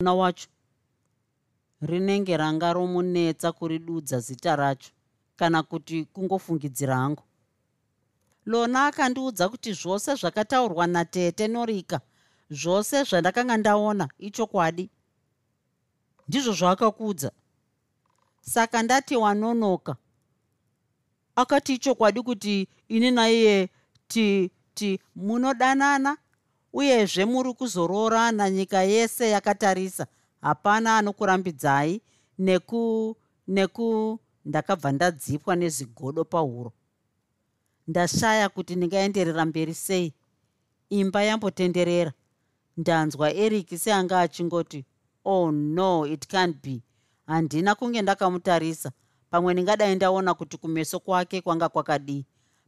wacho 0.00 0.48
rinenge 1.80 2.36
ranga 2.36 2.72
romunetsa 2.72 3.52
kuridudza 3.52 4.20
zita 4.20 4.56
racho 4.56 4.90
kana 5.36 5.62
kuti 5.62 6.04
kungofungidzira 6.04 6.96
hangu. 6.96 7.22
Lona 8.46 8.86
akandiudza 8.86 9.48
kuti 9.48 9.72
zvose 9.72 10.14
zvakataurwa 10.14 10.86
natete 10.86 11.48
norika 11.48 12.00
zvose 12.50 13.04
zvandakanga 13.04 13.56
ndaona 13.56 14.08
ichokwadi. 14.18 14.90
Ndizvo 16.28 16.52
zvaakakuudza 16.52 17.30
saka 18.40 18.82
ndati 18.82 19.16
wanonoka. 19.16 19.96
Akati 21.36 21.74
ichokwadi 21.74 22.22
kuti 22.22 22.68
ini 22.88 23.10
naiye 23.10 23.68
ti 24.08 24.50
ti 24.74 25.00
munodanana 25.14 26.16
uyezve 26.72 27.24
muri 27.24 27.54
kuzoroorana 27.54 28.50
nyika 28.50 28.82
yese 28.82 29.30
yakatarisa. 29.30 30.06
Hapana 30.40 30.98
anokurambidzai 30.98 32.02
neku 32.38 33.16
neku 33.48 34.18
ndakabva 34.44 34.92
ndadzipwa 34.92 35.56
nezigodo 35.56 36.24
pahuro. 36.24 36.72
Ndashaya 37.88 38.48
kuti 38.48 38.76
ndingaenderera 38.76 39.44
mberi 39.44 39.74
sei. 39.74 40.14
Imba 40.90 41.22
yambotenderera 41.22 42.12
ndanzwa 42.78 43.26
eric 43.44 43.68
seanga 43.78 44.20
achingoti 44.20 44.84
oh 45.24 45.50
no 45.50 46.06
it 46.06 46.26
can't 46.26 46.56
be. 46.62 46.82
Handina 47.26 47.74
kunge 47.74 48.02
ndakamutarisa. 48.02 48.92
Pamwe 49.30 49.52
ndingadai 49.54 49.94
ndaona 49.94 50.34
kuti 50.34 50.56
kumeso 50.56 51.00
kwake 51.00 51.40
kwanga 51.40 51.68
kwakadii 51.68 52.24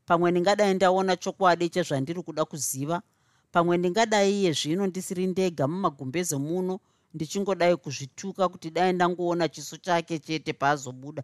pamwe 0.06 0.30
ndingadai 0.30 0.74
ndaona 0.74 1.16
chokwadi 1.16 1.68
chezvandiri 1.68 2.22
kuda 2.22 2.44
kuziva. 2.44 3.02
Pamwe 3.52 3.76
ndingadai 3.78 4.40
iye 4.40 4.52
zvino 4.52 4.86
ndisiri 4.86 5.26
ndega 5.26 5.68
mumagumbeze 5.68 6.36
muno 6.36 6.80
ndichingodai 7.14 7.76
kuzvituka 7.76 8.48
kuti 8.48 8.70
dai 8.70 8.92
ndangoona 8.92 9.48
chiso 9.48 9.76
chake 9.76 10.18
chete 10.18 10.52
paazobuda. 10.52 11.22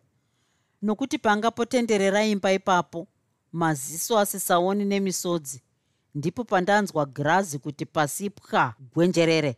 Nokuti 0.82 1.18
panga 1.18 1.50
potenderera 1.50 2.24
imba 2.26 2.52
ipapo 2.52 3.06
maziso 3.52 4.18
asisaoni 4.18 4.84
nemisodzi 4.84 5.62
ndipo 6.16 6.44
pandanzwa 6.44 7.06
girazi 7.06 7.58
kuti 7.58 7.86
pasi 7.86 8.30
pwa 8.30 8.74
gwenjerere. 8.94 9.56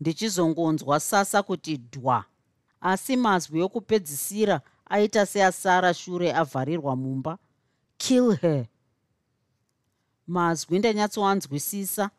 Ndichizongonzwa 0.00 1.00
sasa 1.00 1.42
kuti 1.42 1.76
dhwa. 1.76 2.24
Asi 2.80 3.16
mazwi 3.16 3.62
okupedzisira 3.62 4.60
aita 4.86 5.26
seasara 5.26 5.94
shure 5.94 6.34
avharirwa 6.34 6.96
mumba. 6.96 7.38
Kill 7.96 8.36
her. 8.36 8.66
Mazwi 10.26 10.78
ndanyatsoanzwisisa 10.78 12.10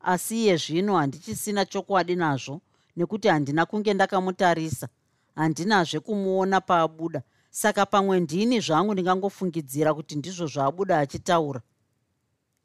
asi 0.00 0.42
iye 0.42 0.56
zvino 0.56 0.96
handichisina 0.96 1.64
chokwadi 1.64 2.16
nazvo 2.16 2.60
nekuti 2.96 3.28
handina 3.28 3.66
kunge 3.66 3.94
ndakamutarisa. 3.94 4.88
Handinazve 5.34 6.00
kumuona 6.00 6.60
paabuda. 6.60 7.22
Saka 7.50 7.86
pamwe 7.86 8.20
ndini 8.20 8.60
zvangu 8.60 8.92
ndingangofungidzira 8.92 9.94
kuti 9.94 10.16
ndizvo 10.16 10.46
zvaabuda 10.46 10.98
achitaura 10.98 11.60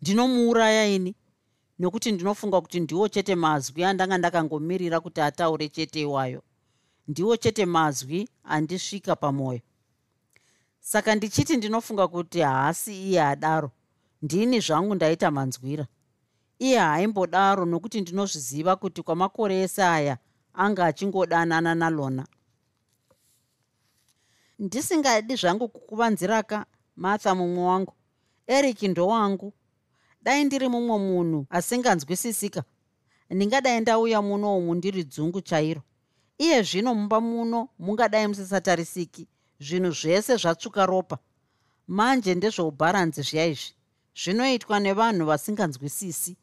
ndinomuuraya 0.02 0.88
ini? 0.88 1.16
Nekuti 1.80 2.12
ndinofunga 2.12 2.62
kuti 2.62 2.80
ndiwo 2.80 3.08
chete 3.10 3.36
mazwi 3.36 3.84
andanga 3.84 4.18
ndakangomirira 4.18 5.00
kuti 5.00 5.22
ataure 5.22 5.70
chete 5.70 6.02
iwayo. 6.02 6.44
Ndiwo 7.08 7.38
chete 7.38 7.66
mazwi 7.66 8.30
andisvika 8.44 9.16
pamwoyo 9.16 9.62
saka 10.80 11.16
ndichiti 11.16 11.58
ndinofunga 11.58 12.08
kuti 12.08 12.40
haasi 12.40 13.04
iye 13.10 13.22
adaro. 13.24 13.72
Ndini 14.22 14.60
zvangu 14.60 14.96
ndaita 14.96 15.32
manzwira. 15.32 15.88
Iye 16.60 16.78
haimbodaro 16.80 17.66
nokuti 17.66 18.02
ndinozviziva 18.02 18.76
kuti 18.76 19.02
kwamakore 19.04 19.62
ese 19.62 19.84
aya 19.84 20.18
anga 20.54 20.86
achingodanana 20.86 21.76
nalona. 21.76 22.28
Ndisingadi 24.60 25.36
zvangu 25.36 25.68
kukuvanziraka 25.70 26.66
martha 26.96 27.36
mumwe 27.36 27.64
wangu. 27.64 27.94
Eric 28.48 28.84
ndowangu 28.84 29.54
dai 30.22 30.44
ndiri 30.44 30.68
mumwe 30.68 30.98
munhu 30.98 31.46
asinganzwisisika. 31.50 32.64
Ndingadai 33.30 33.82
ndauya 33.82 34.22
muno 34.22 34.58
umu 34.58 34.76
ndiri 34.76 35.04
dzungu 35.04 35.42
chairo. 35.42 35.82
Iye 36.38 36.64
zvino 36.64 36.96
mumba 36.96 37.22
muno 37.22 37.70
mungadai 37.80 38.28
musisatarisiki. 38.28 39.28
Zvinhu 39.60 39.92
zvese 39.92 40.36
zvatsvuka 40.38 40.86
ropa. 40.86 41.18
Manje 41.88 42.36
ndezveubharanzi 42.36 43.22
zviya 43.22 43.46
izvi. 43.46 43.74
Zvinoitwa 44.22 44.80
nevanhu 44.80 45.26
vasinganzwisisi. 45.26 46.38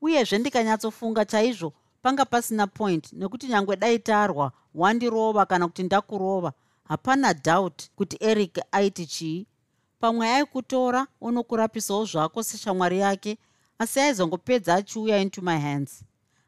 Uyezve 0.00 0.38
ndikanyatsofunga 0.38 1.24
chaizvo 1.24 1.72
panga 2.02 2.24
pasina 2.24 2.66
point 2.66 3.12
nekuti 3.12 3.48
nyange 3.48 3.76
dai 3.76 3.98
tarwa 3.98 4.52
wandirova 4.74 5.46
kana 5.46 5.66
kuti 5.68 5.82
ndakurova 5.82 6.52
hapana 6.84 7.34
doubt 7.34 7.90
kuti 7.96 8.16
eric 8.20 8.60
aiti 8.72 9.06
chii 9.06 9.46
pamwe 10.00 10.28
aikutora 10.28 11.06
unokurapisawo 11.20 12.04
zvako 12.04 12.42
seshamwari 12.42 12.98
yake 12.98 13.38
asi 13.78 14.00
aizongopedza 14.00 14.74
achiuya 14.74 15.18
into 15.18 15.42
my 15.42 15.58
hands. 15.58 16.04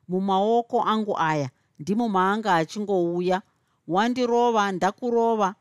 Mumaoko 0.09 0.82
angu 0.82 1.18
aya 1.18 1.50
ndimo 1.78 2.09
maanga 2.09 2.54
achingouya. 2.54 3.42
Wandirova 3.88 4.72
ndakurova. 4.72 5.54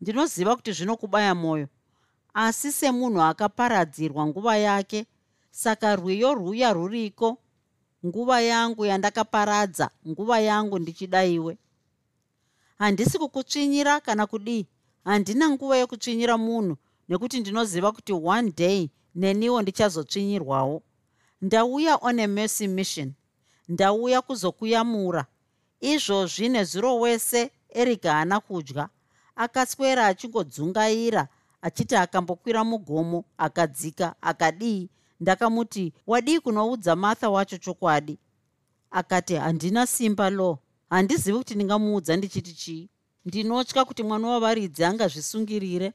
Ndinoziva 0.00 0.56
kuti 0.56 0.72
zvinokubaya 0.72 1.34
mwoyo. 1.34 1.68
Asi 2.34 2.72
semunhu 2.72 3.22
akaparadzirwa 3.22 4.26
nguva 4.26 4.56
yake 4.56 5.06
saka 5.50 5.96
rwiyo 5.96 6.34
rwuya 6.34 6.72
rwuriko 6.72 7.38
nguva 8.06 8.40
yangu 8.40 8.84
yandakaparadza 8.84 9.90
nguva 10.08 10.40
yangu 10.40 10.78
ndichidaiwe 10.78 11.58
handisi 12.78 13.18
kukutsvinyira 13.18 14.00
kana 14.00 14.26
kudii. 14.26 14.66
Handina 15.04 15.50
nguva 15.50 15.76
yokutsvinyira 15.76 16.38
munhu 16.38 16.76
nekuti 17.08 17.40
ndinoziva 17.40 17.92
kuti 17.92 18.12
one 18.12 18.50
day 18.50 18.90
neniwo 19.14 19.62
ndichazotsvinyirwawo. 19.62 20.82
Ndauya 21.42 21.96
on 22.00 22.18
a 22.20 22.26
mercy 22.26 22.68
mission. 22.68 23.12
Ndauya 23.68 24.22
kuzokuyamura. 24.22 25.26
Izvozvi 25.80 26.48
nezuro 26.48 26.98
wese 26.98 27.50
eric 27.68 28.02
haana 28.02 28.40
kudya. 28.40 28.88
Akaswera 29.36 30.06
achingodzungaira 30.06 31.28
achiti 31.62 31.96
akambokwira 31.96 32.64
mugomo 32.64 33.24
akadzika 33.38 34.14
akadii. 34.22 34.88
Ndakamuti 35.20 35.92
wadii 36.06 36.40
kunoudza 36.40 36.96
martha 36.96 37.30
wacho 37.30 37.58
chokwadi? 37.58 38.18
Akati 38.90 39.34
handina 39.34 39.86
simba 39.86 40.30
lo. 40.30 40.58
Handizivi 40.90 41.38
kuti 41.38 41.54
ndingamuudza 41.54 42.16
ndichiti 42.16 42.52
chii. 42.54 42.88
Ndinotya 43.24 43.84
kuti 43.84 44.02
mwana 44.02 44.28
wavaridzi 44.28 44.84
angazvisungirire 44.84 45.92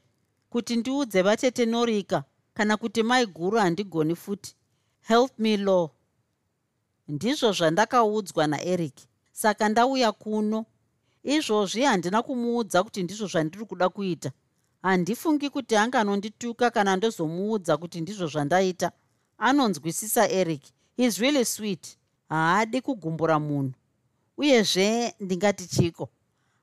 kuti 0.50 0.76
ndiudze 0.76 1.22
vatete 1.22 1.66
norika 1.66 2.24
kana 2.54 2.76
kuti 2.76 3.02
mai 3.02 3.26
guru 3.26 3.58
handigoni 3.58 4.14
futi. 4.16 4.54
Help 5.00 5.38
me 5.38 5.56
law 5.56 5.88
ndizvo 7.08 7.52
zvandakaudzwa 7.52 8.46
naeric. 8.46 8.96
Saka 9.32 9.68
ndauya 9.68 10.12
kuno. 10.12 10.66
Izvozvi 11.22 11.82
handina 11.82 12.22
kumuudza 12.22 12.82
kuti 12.82 13.02
ndizvo 13.02 13.26
zvandiri 13.26 13.64
kuda 13.64 13.88
kuita. 13.88 14.32
Handifungi 14.82 15.50
kuti 15.50 15.76
anganondituka 15.76 16.70
kana 16.70 16.96
ndozomuudza 16.96 17.76
kuti 17.76 18.00
ndizvo 18.00 18.26
zvandaita. 18.26 18.92
Anonzwisisa 19.38 20.28
eric. 20.28 20.62
Is 20.96 21.18
really 21.18 21.44
sweet. 21.44 21.98
Haadi 22.28 22.80
kugumbura 22.80 23.38
munhu. 23.38 23.72
Uyezve 24.36 25.14
ndingati 25.20 25.66
chiko 25.66 26.08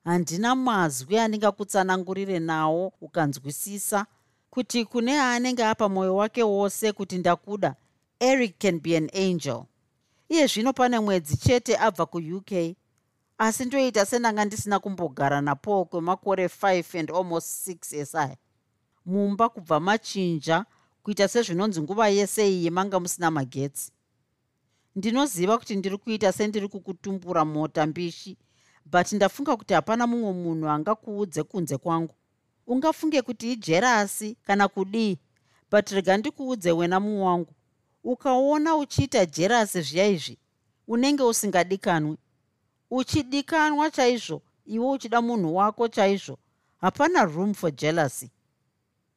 handina 0.05 0.55
mazwi 0.55 1.17
andingakutsanangurire 1.17 2.39
nawo 2.39 2.93
ukanzwisisa 3.01 4.05
kuti 4.49 4.85
kune 4.85 5.19
aanenge 5.19 5.65
apa 5.65 5.89
mwoyo 5.89 6.15
wake 6.15 6.43
wose 6.43 6.91
kuti 6.91 7.17
ndakuda 7.17 7.75
eric 8.19 8.59
can 8.59 8.79
be 8.79 8.97
an 8.97 9.09
angel. 9.13 9.63
Iye 10.29 10.47
zvino 10.47 10.73
pane 10.73 10.99
mwedzi 10.99 11.37
chete 11.37 11.77
abva 11.77 12.05
kuuk 12.05 12.51
asi 13.37 13.65
ndoita 13.65 14.05
sendanga 14.05 14.45
ndisina 14.45 14.79
kumbogara 14.79 15.41
napaul 15.41 15.85
kwemakore 15.85 16.47
5 16.47 16.99
and 16.99 17.11
almost 17.11 17.67
6 17.67 17.97
esaya 17.97 18.37
mumba 19.05 19.49
kubva 19.49 19.79
machinja 19.79 20.65
kuita 21.03 21.27
sezvinonzi 21.27 21.81
nguva 21.81 22.07
yese 22.09 22.49
iyi 22.49 22.69
manga 22.69 22.99
musina 22.99 23.31
magetsi. 23.31 23.91
Ndinoziva 24.95 25.57
kuti 25.57 25.75
ndiri 25.75 25.97
kuita 25.97 26.31
sendiri 26.31 26.67
kukutumbura 26.67 27.45
mota 27.45 27.85
mbishi 27.85 28.37
but 28.85 29.11
ndafunga 29.11 29.57
kuti 29.57 29.73
hapana 29.73 30.07
mumwe 30.07 30.33
munhu 30.33 30.69
angakuudze 30.69 31.43
kunze 31.43 31.77
kwangu. 31.77 32.15
Ungafunge 32.67 33.21
kuti 33.21 33.51
ijerasi 33.51 34.37
kana 34.43 34.67
kudii? 34.67 35.17
But 35.71 35.89
rega 35.89 36.17
ndikuudze 36.17 36.71
wena 36.71 36.99
mumwe 36.99 37.21
wangu. 37.23 37.53
Ukaona 38.03 38.75
uchiita 38.75 39.25
jerasi 39.25 39.81
zviya 39.81 40.07
izvi 40.07 40.37
unenge 40.87 41.23
usingadikanwi 41.23 42.17
uchidikanwa 42.91 43.91
chaizvo 43.91 44.41
iwe 44.65 44.89
uchida 44.89 45.21
munhu 45.21 45.55
wako 45.55 45.87
chaizvo. 45.87 46.37
Hapana 46.77 47.25
room 47.25 47.53
for 47.53 47.71
jealousy. 47.75 48.29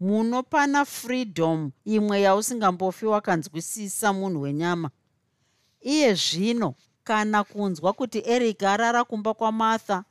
Munopana 0.00 0.84
freedom 0.84 1.70
imwe 1.84 2.20
yausingambofi 2.20 3.06
wakanzwisisa 3.06 4.12
munhu 4.12 4.40
wenyama. 4.40 4.90
Iye 5.80 6.14
zvino 6.14 6.74
kana 7.09 7.44
kunzwa 7.44 7.92
kuti 7.92 8.18
eric 8.34 8.62
arara 8.62 9.04
kumba 9.04 9.34
kwamartha 9.34 10.04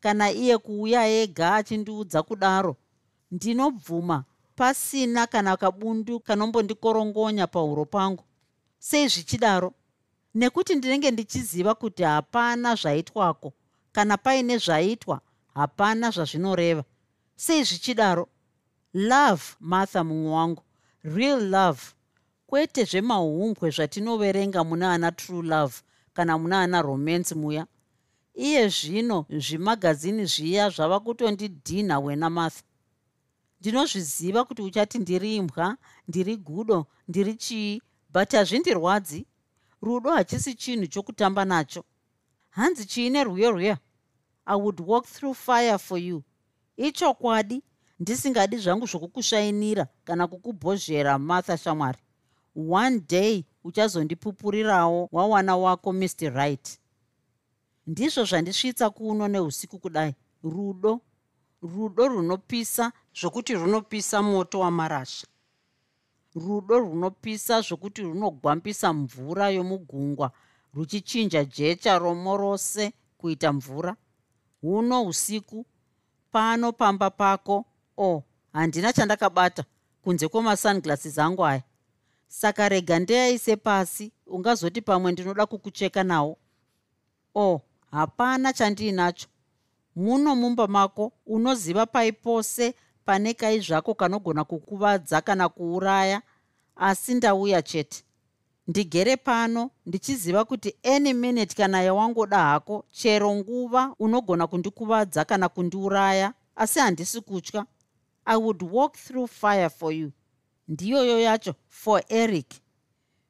kana 0.00 0.30
iye 0.32 0.58
kuuya 0.58 1.02
ega 1.22 1.54
achindiudza 1.54 2.22
kudaro 2.22 2.76
ndinobvuma 3.30 4.24
pasina 4.56 5.26
kana 5.26 5.56
kabundu 5.56 6.20
kanombondikorongonya 6.20 7.46
pahuro 7.46 7.84
pangu. 7.84 8.24
Sei 8.78 9.08
zvichidaro? 9.08 9.72
Nekuti 10.34 10.74
ndinenge 10.74 11.10
ndichiziva 11.10 11.74
kuti 11.74 12.02
hapana 12.02 12.74
zvaitwako 12.74 13.52
kana 13.92 14.16
paine 14.16 14.58
zvaitwa 14.58 15.20
hapana 15.54 16.10
zvazvinoreva. 16.10 16.84
Sei 17.36 17.64
zvichidaro? 17.64 18.28
Love 18.94 19.42
martha 19.60 20.04
mumwe 20.04 20.32
wangu 20.32 20.62
real 21.02 21.48
love. 21.48 21.80
Kwete 22.46 22.84
zvemahumbwe 22.84 23.70
zvatinoverenga 23.70 24.64
muna 24.64 24.92
ana 24.92 25.12
true 25.12 25.42
love 25.42 25.74
kana 26.20 26.38
muna 26.38 26.62
ana 26.62 26.82
romance 26.82 27.34
muya. 27.34 27.66
Iye 28.34 28.68
zvino 28.68 29.26
zvimagazini 29.30 30.24
zviya 30.26 30.70
zvava 30.70 31.00
kutondidhinha 31.00 31.98
wena 31.98 32.30
martha. 32.30 32.62
Ndinozviziva 33.60 34.44
kuti 34.44 34.62
uchati 34.62 34.98
ndiri 34.98 35.36
imbwa 35.36 35.76
ndiri 36.08 36.36
gudo 36.36 36.86
ndiri 37.08 37.34
chii 37.34 37.82
but 38.12 38.32
hazvindirwadzi. 38.32 39.26
Rudo 39.82 40.10
hachisi 40.10 40.54
chinhu 40.54 40.86
chokutamba 40.86 41.44
nacho. 41.44 41.84
Hanzi 42.50 42.84
chiine 42.86 43.24
rwiyo 43.24 43.50
rwiya? 43.50 43.78
I 44.46 44.56
would 44.56 44.80
walk 44.80 45.06
through 45.06 45.36
fire 45.36 45.78
for 45.78 45.98
you. 45.98 46.22
Ichokwadi 46.76 47.62
ndisingadi 48.00 48.56
zvangu 48.56 48.86
zvokukusvainira 48.86 49.86
kana 50.04 50.26
kukubhozhera 50.26 51.18
martha 51.18 51.56
shamwari. 51.58 51.98
One 52.56 53.00
day 53.00 53.44
uchazondipupurirawo 53.64 55.08
wawana 55.12 55.56
wako 55.56 55.92
mr 55.92 56.30
right 56.34 56.80
ndizvo 57.86 58.24
zvandisvitsa 58.24 58.90
kuno 58.90 59.28
neusiku 59.28 59.78
kudai. 59.78 60.14
Rudo 60.42 61.00
rudo 61.62 62.08
runopisa 62.08 62.92
zvokuti 63.20 63.54
runopisa 63.54 64.22
moto 64.22 64.60
wamarasha. 64.60 65.26
Rudo 66.34 66.78
runopisa 66.78 67.60
zvokuti 67.60 68.02
runogwambisa 68.02 68.92
mvura 68.92 69.50
yomugungwa 69.50 70.32
ruchichinja 70.74 71.44
jecha 71.44 71.98
romo 71.98 72.36
rose 72.36 72.92
kuita 73.18 73.52
mvura. 73.52 73.96
Huno 74.60 75.04
usiku 75.06 75.66
pano 76.30 76.72
pamba 76.72 77.10
pako. 77.10 77.64
O 77.96 78.06
oh, 78.06 78.22
handina 78.52 78.92
chandakabata 78.92 79.64
kunze 80.02 80.28
kwemasunglasses 80.28 81.18
angu 81.18 81.46
aya 81.46 81.62
saka 82.30 82.68
rega 82.68 82.98
ndeyaise 82.98 83.56
pasi 83.56 84.12
ungazoti 84.26 84.80
pamwe 84.82 85.12
ndinoda 85.12 85.46
kukucheka 85.46 86.04
nawo. 86.04 86.36
O 87.34 87.60
hapana 87.90 88.52
chandiinacho 88.52 89.28
muno 89.96 90.36
mumba 90.36 90.66
mako 90.66 91.12
unoziva 91.26 91.86
pai 91.86 92.12
pose 92.12 92.74
pane 93.04 93.34
kai 93.34 93.60
zvako 93.60 93.94
kanogona 93.94 94.44
kukuvadza 94.44 95.20
kana 95.20 95.48
kuuraya 95.48 96.22
asi 96.76 97.14
ndauya 97.14 97.62
chete. 97.62 98.04
Ndigere 98.68 99.16
pano 99.16 99.70
ndichiziva 99.86 100.44
kuti 100.44 100.74
any 100.82 101.12
minute 101.12 101.54
kana 101.54 101.82
yawangoda 101.82 102.38
hako 102.38 102.84
chero 102.90 103.34
nguva 103.34 103.94
unogona 103.98 104.46
kundikuvadza 104.46 105.24
kana 105.24 105.48
kundiuraya 105.48 106.32
asi 106.56 106.78
handisi 106.78 107.20
kutya. 107.20 107.66
I 108.24 108.36
would 108.36 108.62
walk 108.62 108.96
through 108.96 109.28
fire 109.30 109.68
for 109.68 109.92
you 109.92 110.12
ndiyoyo 110.70 111.20
yacho 111.20 111.54
for 111.68 112.02
eric. 112.08 112.54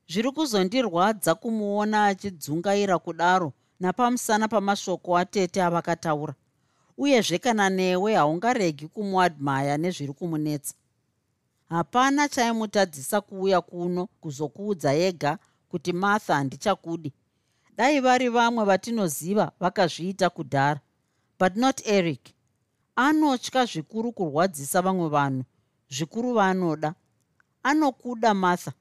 Zviri 0.09 0.31
kuzondirwadza 0.33 1.35
kumuona 1.35 2.07
achidzungaira 2.07 2.99
kudaro 2.99 3.53
napamusana 3.81 4.49
pamashoko 4.49 5.19
atete 5.19 5.63
avakataura. 5.63 6.35
Uyezve 6.99 7.39
kana 7.39 7.71
newe 7.71 8.15
haungaregi 8.15 8.89
kumuadmaya 8.89 9.79
nezviri 9.79 10.13
kumunetsa. 10.13 10.75
Hapana 11.69 12.29
chaimutadzisa 12.29 13.21
kuuya 13.21 13.61
kuno 13.61 14.07
kuzokuudza 14.07 14.95
ega 14.95 15.39
kuti 15.69 15.93
martha 15.93 16.35
handichakudi. 16.35 17.13
Dai 17.77 18.01
vari 18.01 18.29
vamwe 18.29 18.65
vatinoziva 18.65 19.53
vakazviita 19.61 20.31
kudhara. 20.31 20.81
But 21.39 21.57
not 21.57 21.87
eric. 21.87 22.35
Anotya 22.97 23.65
zvikuru 23.65 24.13
kurwadzisa 24.13 24.83
vamwe 24.83 25.09
vanhu 25.09 25.45
zvikuru 25.91 26.35
vaanoda 26.35 26.95
anokuda 27.63 28.35
martha. 28.35 28.73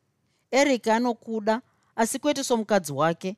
Eric 0.52 0.88
anokuda 0.88 1.62
asi 1.96 2.20
kwete 2.20 2.44
somukadzi 2.44 2.94
wake. 2.94 3.38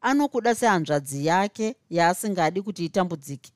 Anokuda 0.00 0.54
sehanzvadzi 0.54 1.26
yake 1.26 1.76
yaasingadi 1.90 2.62
kuti 2.62 2.84
itambudzike. 2.84 3.52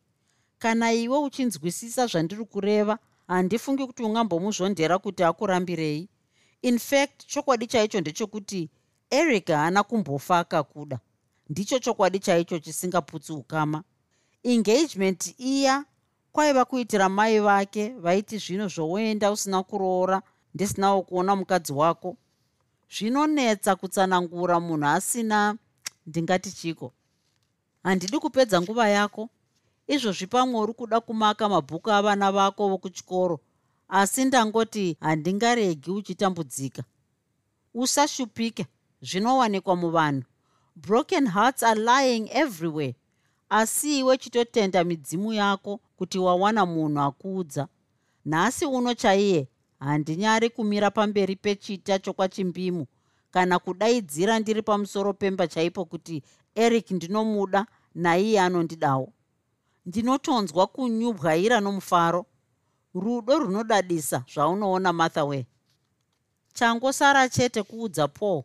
Kana 0.59 0.93
iwe 0.93 1.18
uchinzwisisa 1.18 2.07
zvandiri 2.07 2.45
kureva 2.45 2.99
handifungi 3.28 3.87
kuti 3.87 4.03
ungambomuzvondera 4.03 4.99
kuti 4.99 5.22
akurambirei. 5.24 6.09
In 6.62 6.78
fact 6.78 7.26
chokwadi 7.26 7.66
chaicho 7.66 8.01
ndechekuti 8.01 8.70
eric 9.11 9.49
haana 9.49 9.83
kumbofa 9.83 10.39
akakuda. 10.39 10.99
Ndicho 11.49 11.78
chokwadi 11.78 12.18
chaicho 12.18 12.59
chisingaputsi 12.59 13.33
ukama. 13.33 13.83
Engagement 14.43 15.35
iya 15.39 15.85
kwaiva 16.33 16.64
kuitira 16.64 17.09
mai 17.09 17.41
vake 17.41 17.89
vaiti 17.89 18.39
zvino 18.39 18.68
zvoenda 18.68 19.33
usina 19.33 19.62
kuroora 19.62 20.22
ndisinawo 20.55 21.03
kuona 21.03 21.36
mukadzi 21.36 21.72
wako. 21.72 22.16
Zvinonetsa 22.90 23.76
kutsanangura 23.76 24.61
munhu 24.61 24.86
asina 24.86 25.57
ndingati 26.07 26.53
chiko? 26.53 26.92
Handidi 27.82 28.18
kupedza 28.18 28.61
nguva 28.61 28.88
yako. 28.88 29.28
Izvozvi 29.86 30.26
pamwe 30.26 30.61
uri 30.61 30.72
kuda 30.72 31.00
kumaka 31.00 31.48
mabhuku 31.48 31.90
avana 31.90 32.32
vako 32.32 32.68
vokuchikoro. 32.68 33.40
Asi 33.88 34.24
ndangoti 34.24 34.96
handingaregi 35.00 35.90
uchitambudzika. 35.90 36.82
Usashupike 37.74 38.66
zvinowanikwa 39.03 39.76
muvanhu. 39.76 40.22
Broken 40.76 41.26
hearts 41.28 41.62
are 41.62 41.80
lying 41.80 42.28
everywhere. 42.32 42.94
Asi 43.48 43.98
iwe 43.98 44.18
chitotenda 44.18 44.84
midzimu 44.84 45.32
yako 45.32 45.80
kuti 45.96 46.18
wawana 46.18 46.66
munhu 46.66 47.00
akuudza. 47.00 47.68
Nhasi 48.24 48.66
uno 48.66 48.94
chaiye 48.94 49.48
handinyari 49.85 50.51
kumira 50.51 50.91
pamberi 50.91 51.37
pechita 51.37 51.99
chokwachimbimu. 51.99 52.87
Kana 53.30 53.59
kudaidzira 53.59 54.39
ndiri 54.39 54.62
pamusoro 54.62 55.12
pemba 55.12 55.47
chaipo 55.49 55.85
kuti 55.85 56.22
eric 56.55 56.91
ndinomuda 56.91 57.66
naiye 57.95 58.41
anondidawo 58.41 59.12
ndinotonzwa 59.87 60.66
kunyubwaira 60.66 61.61
nomufaro. 61.61 62.26
Rudo 62.95 63.39
runodadisa 63.39 64.24
zvaunoona 64.35 64.93
martha 64.93 65.24
way 65.24 65.45
changosara 66.55 67.28
chete 67.28 67.62
kuudza 67.62 68.09
paul. 68.09 68.43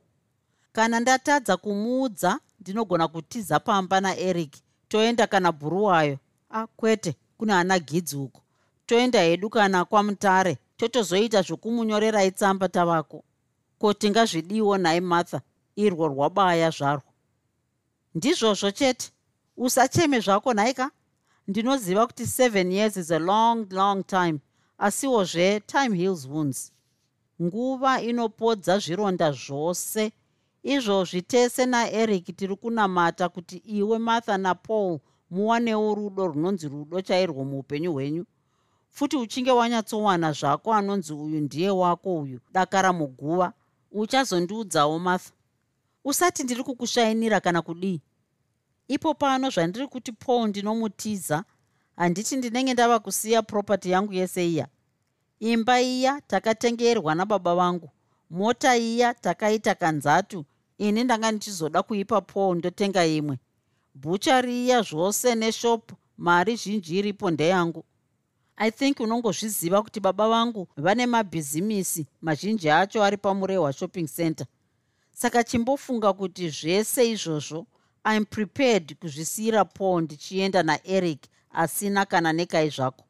Kana 0.71 0.99
ndatadza 0.99 1.57
kumuudza 1.57 2.39
ndinogona 2.59 3.07
kutiza 3.07 3.59
pamba 3.59 4.01
naeric 4.01 4.53
toenda 4.87 5.27
kana 5.27 5.51
bhuruwayo. 5.51 6.17
Akwete 6.49 7.09
ah, 7.09 7.13
kune 7.37 7.53
ana 7.53 7.79
gidzi 7.79 8.15
uko 8.17 8.41
toenda 8.85 9.21
hedu 9.21 9.49
kana 9.49 9.85
kwamutare 9.85 10.57
totozoita 10.77 11.41
zvokumunyorerai 11.41 12.31
tsamba 12.31 12.69
tavako. 12.69 13.23
Ko 13.79 13.93
tingazvidiwo 13.93 14.77
nhai 14.77 15.01
martha 15.01 15.41
irwo 15.75 16.07
rwabaya 16.07 16.69
zvarwo? 16.69 17.11
Ndizvozvo 18.15 18.71
chete. 18.71 19.11
Usacheme 19.57 20.19
zvako 20.19 20.53
nhaika 20.53 20.91
ndinoziva 21.47 22.07
kuti 22.07 22.25
seven 22.27 22.71
years 22.71 22.97
is 22.97 23.11
a 23.11 23.19
long 23.19 23.73
long 23.73 24.03
time. 24.05 24.39
Asiwozve 24.77 25.59
time 25.59 25.97
heals 25.97 26.25
wounds. 26.27 26.71
Nguva 27.41 28.01
inopodza 28.01 28.79
zvironda 28.79 29.31
zvose. 29.31 30.11
Izvozvi 30.63 31.21
tese 31.21 31.65
naeric 31.65 32.35
tiri 32.35 32.55
kunamata 32.55 33.29
kuti 33.29 33.57
iwe 33.57 33.97
martha 33.97 34.37
napaul 34.37 34.99
muwanewo 35.29 35.95
rudo 35.95 36.27
runonzi 36.27 36.67
rudo 36.67 37.01
chairwo 37.01 37.45
muupenyu 37.45 37.93
hwenyu 37.93 38.25
futi 38.97 39.17
uchinge 39.17 39.51
wanyatsowana 39.51 40.31
zvako 40.31 40.73
anonzi 40.73 41.13
uyu 41.13 41.39
ndiye 41.41 41.69
wako 41.69 42.19
uyu 42.19 42.39
dakara 42.53 42.93
muguva 42.93 43.53
uchazondiudzawo 43.91 44.99
martha 44.99 45.31
usati 46.03 46.43
ndiri 46.43 46.63
kukushayinira 46.63 47.39
kana 47.39 47.61
kudii? 47.61 48.01
Ipo 48.87 49.13
pano 49.13 49.49
zvandiri 49.49 49.87
kuti 49.87 50.11
paul 50.11 50.49
ndinomutiza. 50.49 51.43
Handiti 51.95 52.35
ndinenge 52.35 52.73
ndava 52.73 52.99
kusiya 52.99 53.41
propati 53.41 53.91
yangu 53.91 54.13
yese 54.13 54.49
iya. 54.49 54.67
Imba 55.39 55.81
iya 55.81 56.21
takatengerwa 56.21 57.15
nababa 57.15 57.55
vangu 57.55 57.89
mota 58.29 58.77
iya 58.77 59.13
takaita 59.13 59.75
kanzatu. 59.75 60.45
Ini 60.77 61.03
ndanga 61.03 61.31
ndichizoda 61.31 61.83
kuipa 61.83 62.21
paul 62.21 62.57
ndotenga 62.57 63.05
imwe. 63.05 63.37
Bhuchari 63.95 64.65
iya 64.65 64.81
zvose 64.81 65.35
neshopu 65.35 65.95
mari 66.17 66.55
zhinji 66.55 66.97
iripo 66.97 67.31
ndeyangu 67.31 67.83
i 68.57 68.71
think 68.71 68.99
unongozviziva 68.99 69.81
kuti 69.81 69.99
baba 69.99 70.29
vangu 70.29 70.67
vane 70.77 71.05
mabhizimisi 71.05 72.07
mazhinji 72.21 72.69
acho 72.69 73.03
ari 73.03 73.17
pamurehwa 73.17 73.73
shopping 73.73 74.07
center. 74.07 74.47
Saka 75.11 75.43
chimbofunga 75.43 76.13
kuti 76.13 76.49
zvese 76.49 77.11
izvozvo 77.11 77.65
iam 78.05 78.25
prepared 78.25 78.95
kuzvisiyira 78.95 79.65
paul 79.65 80.01
ndichienda 80.01 80.63
naeric 80.63 81.19
asina 81.51 82.05
kana 82.05 82.33
nekai 82.33 82.69
zvako. 82.69 83.03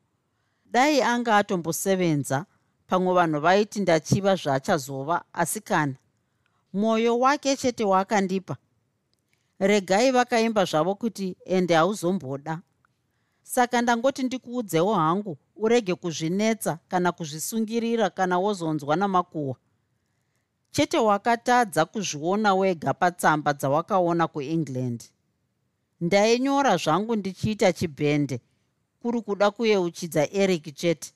Dai 0.65 1.01
anga 1.01 1.37
atombosevenza 1.37 2.45
pamwe 2.87 3.13
vanhu 3.13 3.39
vaiti 3.39 3.79
ndachiva 3.79 4.35
zvaachazova 4.35 5.23
asi 5.33 5.61
kana 5.61 5.95
mwoyo 6.73 7.19
wake 7.19 7.57
chete 7.57 7.83
waakandipa 7.83 8.57
regai 9.59 10.11
vakaimba 10.11 10.65
zvavo 10.65 10.95
kuti 10.95 11.35
ende 11.45 11.73
hauzomboda 11.75 12.61
saka 13.47 13.81
ndangoti 13.81 14.23
ndikuudzewo 14.23 14.95
hangu 14.95 15.37
urege 15.55 15.95
kuzvinetsa 15.95 16.79
kana 16.87 17.11
kuzvisungirira 17.11 18.09
kana 18.09 18.39
wozonzwa 18.39 18.95
namakuhwa. 18.95 19.55
Chete 20.71 20.97
wakatadza 20.97 21.85
kuzviona 21.85 22.55
wega 22.55 22.93
patsamba 22.93 23.53
dzawakaona 23.53 24.27
kuengland. 24.27 25.03
Ndainyora 26.01 26.77
zvangu 26.77 27.15
ndichiita 27.15 27.73
chibhende 27.73 28.41
kuri 29.01 29.21
kuda 29.21 29.51
kuyeuchidza 29.51 30.31
eric 30.31 30.75
chete. 30.75 31.13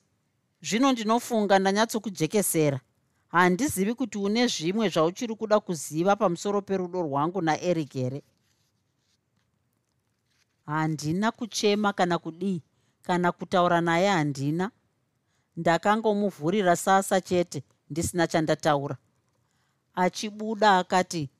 Zvino 0.62 0.92
ndinofunga 0.92 1.58
ndanyatsokujekesera 1.58 2.80
handizivi 3.28 3.94
kuti 3.94 4.18
une 4.18 4.46
zvimwe 4.46 4.88
zvauchiri 4.88 5.34
kuda 5.34 5.60
kuziva 5.60 6.16
pamusoro 6.16 6.62
perudo 6.62 7.02
rwangu 7.02 7.42
naeric 7.42 7.92
here 7.92 8.22
handina 10.72 11.32
kuchema 11.32 11.92
kana 11.92 12.18
kudii 12.18 12.62
kana 13.02 13.32
kutaura 13.32 13.80
naye 13.80 14.08
handina. 14.08 14.70
Ndakangomuvhurira 15.56 16.76
sasa 16.76 17.20
chete 17.20 17.62
ndisina 17.90 18.26
chandataura. 18.26 18.96
Achibuda 19.94 20.78
akati 20.78 21.30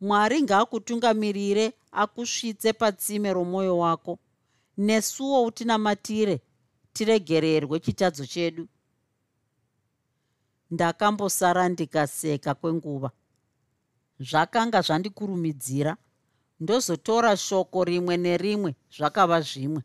mwari 0.00 0.42
ngaakutungamirire 0.42 1.72
akusvitse 1.92 2.72
patsime 2.72 3.32
romwoyo 3.32 3.78
wako. 3.78 4.18
Nesuwo 4.76 5.44
utinamatire 5.44 6.40
tiregererwe 6.92 7.80
chitadzo 7.80 8.26
chedu. 8.26 8.68
Ndakambosara 10.70 11.68
ndikaseka 11.68 12.54
kwenguva. 12.54 13.10
Zvakanga 14.20 14.80
zvandikurumidzira 14.82 15.96
ndozotora 16.60 17.36
shoko 17.36 17.84
rimwe 17.84 18.16
nerimwe 18.16 18.74
zvakava 18.96 19.40
zvimwe. 19.40 19.82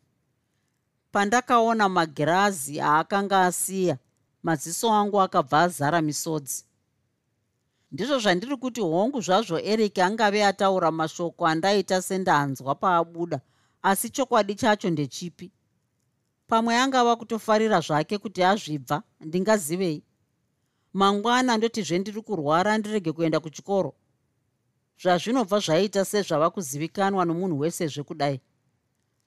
Pandakaona 1.11 1.89
magirazi 1.89 2.82
aakanga 2.82 3.45
asiya 3.45 3.97
maziso 4.43 4.91
angu 4.93 5.21
akabva 5.21 5.61
azara 5.61 6.01
misodzi. 6.01 6.63
Ndizvo 7.91 8.19
zvandiri 8.19 8.57
kuti 8.57 8.82
hongu 8.82 9.21
zvazvo 9.21 9.59
eric 9.59 9.97
angave 9.99 10.45
ataura 10.45 10.91
mashoko 10.91 11.47
andaita 11.47 12.01
sendanzwa 12.01 12.76
paabuda 12.76 13.39
asi 13.82 14.09
chokwadi 14.09 14.55
chacho 14.55 14.89
ndechipi. 14.89 15.51
Pamwe 16.47 16.76
angava 16.78 17.15
kutofarira 17.15 17.80
zvake 17.80 18.17
kuti 18.17 18.43
azvibva 18.43 19.03
ndingazivei. 19.19 20.03
Mangwana 20.93 21.57
ndotizve 21.57 21.99
ndiri 21.99 22.21
kurwara 22.21 22.78
ndirege 22.78 23.11
kuenda 23.11 23.39
kuchikoro 23.39 23.93
zvazvinobva 25.01 25.59
zvaita 25.59 26.05
sezvava 26.05 26.49
kuzivikanwa 26.49 27.25
nomunhu 27.25 27.59
wese 27.59 27.87
zvekudai. 27.87 28.41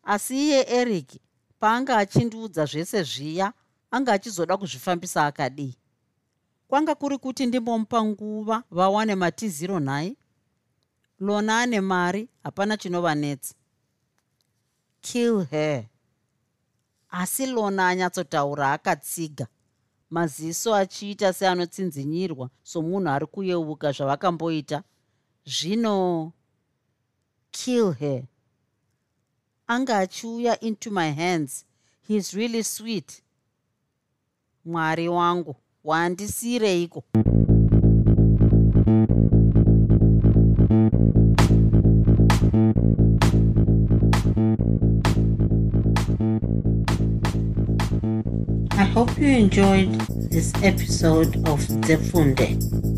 Asi 0.03 0.37
iye 0.37 0.61
eric 0.69 1.21
paanga 1.61 1.97
achindiudza 1.97 2.65
zvese 2.65 3.03
zviya 3.03 3.53
anga 3.91 4.13
achizoda 4.13 4.57
kuzvifambisa 4.57 5.27
akadii 5.27 5.77
kwanga 6.69 6.95
kuri 6.95 7.19
kuti 7.19 7.47
ndimbomupa 7.47 8.05
nguva 8.05 8.63
vawane 8.71 9.15
matiziro 9.15 9.81
nhai? 9.81 10.17
Lona 11.21 11.61
ane 11.61 11.81
mari 11.81 12.29
hapana 12.43 12.77
chinovanetsa 12.77 13.55
kill 15.01 15.45
her. 15.45 15.85
Asi 17.11 17.47
lona 17.47 17.89
anyatsotaura 17.89 18.73
akatsiga. 18.73 19.47
Maziso 20.11 20.75
achiita 20.75 21.33
seanotsinzinyirwa 21.33 22.51
somunhu 22.63 23.11
ari 23.11 23.27
kuyeuka 23.27 23.93
zvavakamboita 23.93 24.83
zvino 25.49 26.33
kill 27.53 27.93
her. 27.93 28.23
Anga 29.67 29.99
achiuya 29.99 30.59
into 30.61 30.91
my 30.91 31.09
hands. 31.11 31.65
Heis 32.07 32.35
really 32.35 32.63
sweet. 32.63 33.23
Mwari 34.65 35.09
wangu 35.09 35.57
wandisiyireiko 35.85 37.05
I 48.71 48.85
hope 48.85 49.19
you 49.19 49.29
enjoyed 49.29 49.91
this 50.31 50.53
episode 50.63 51.37
of 51.49 51.61
Zefunde. 51.87 52.98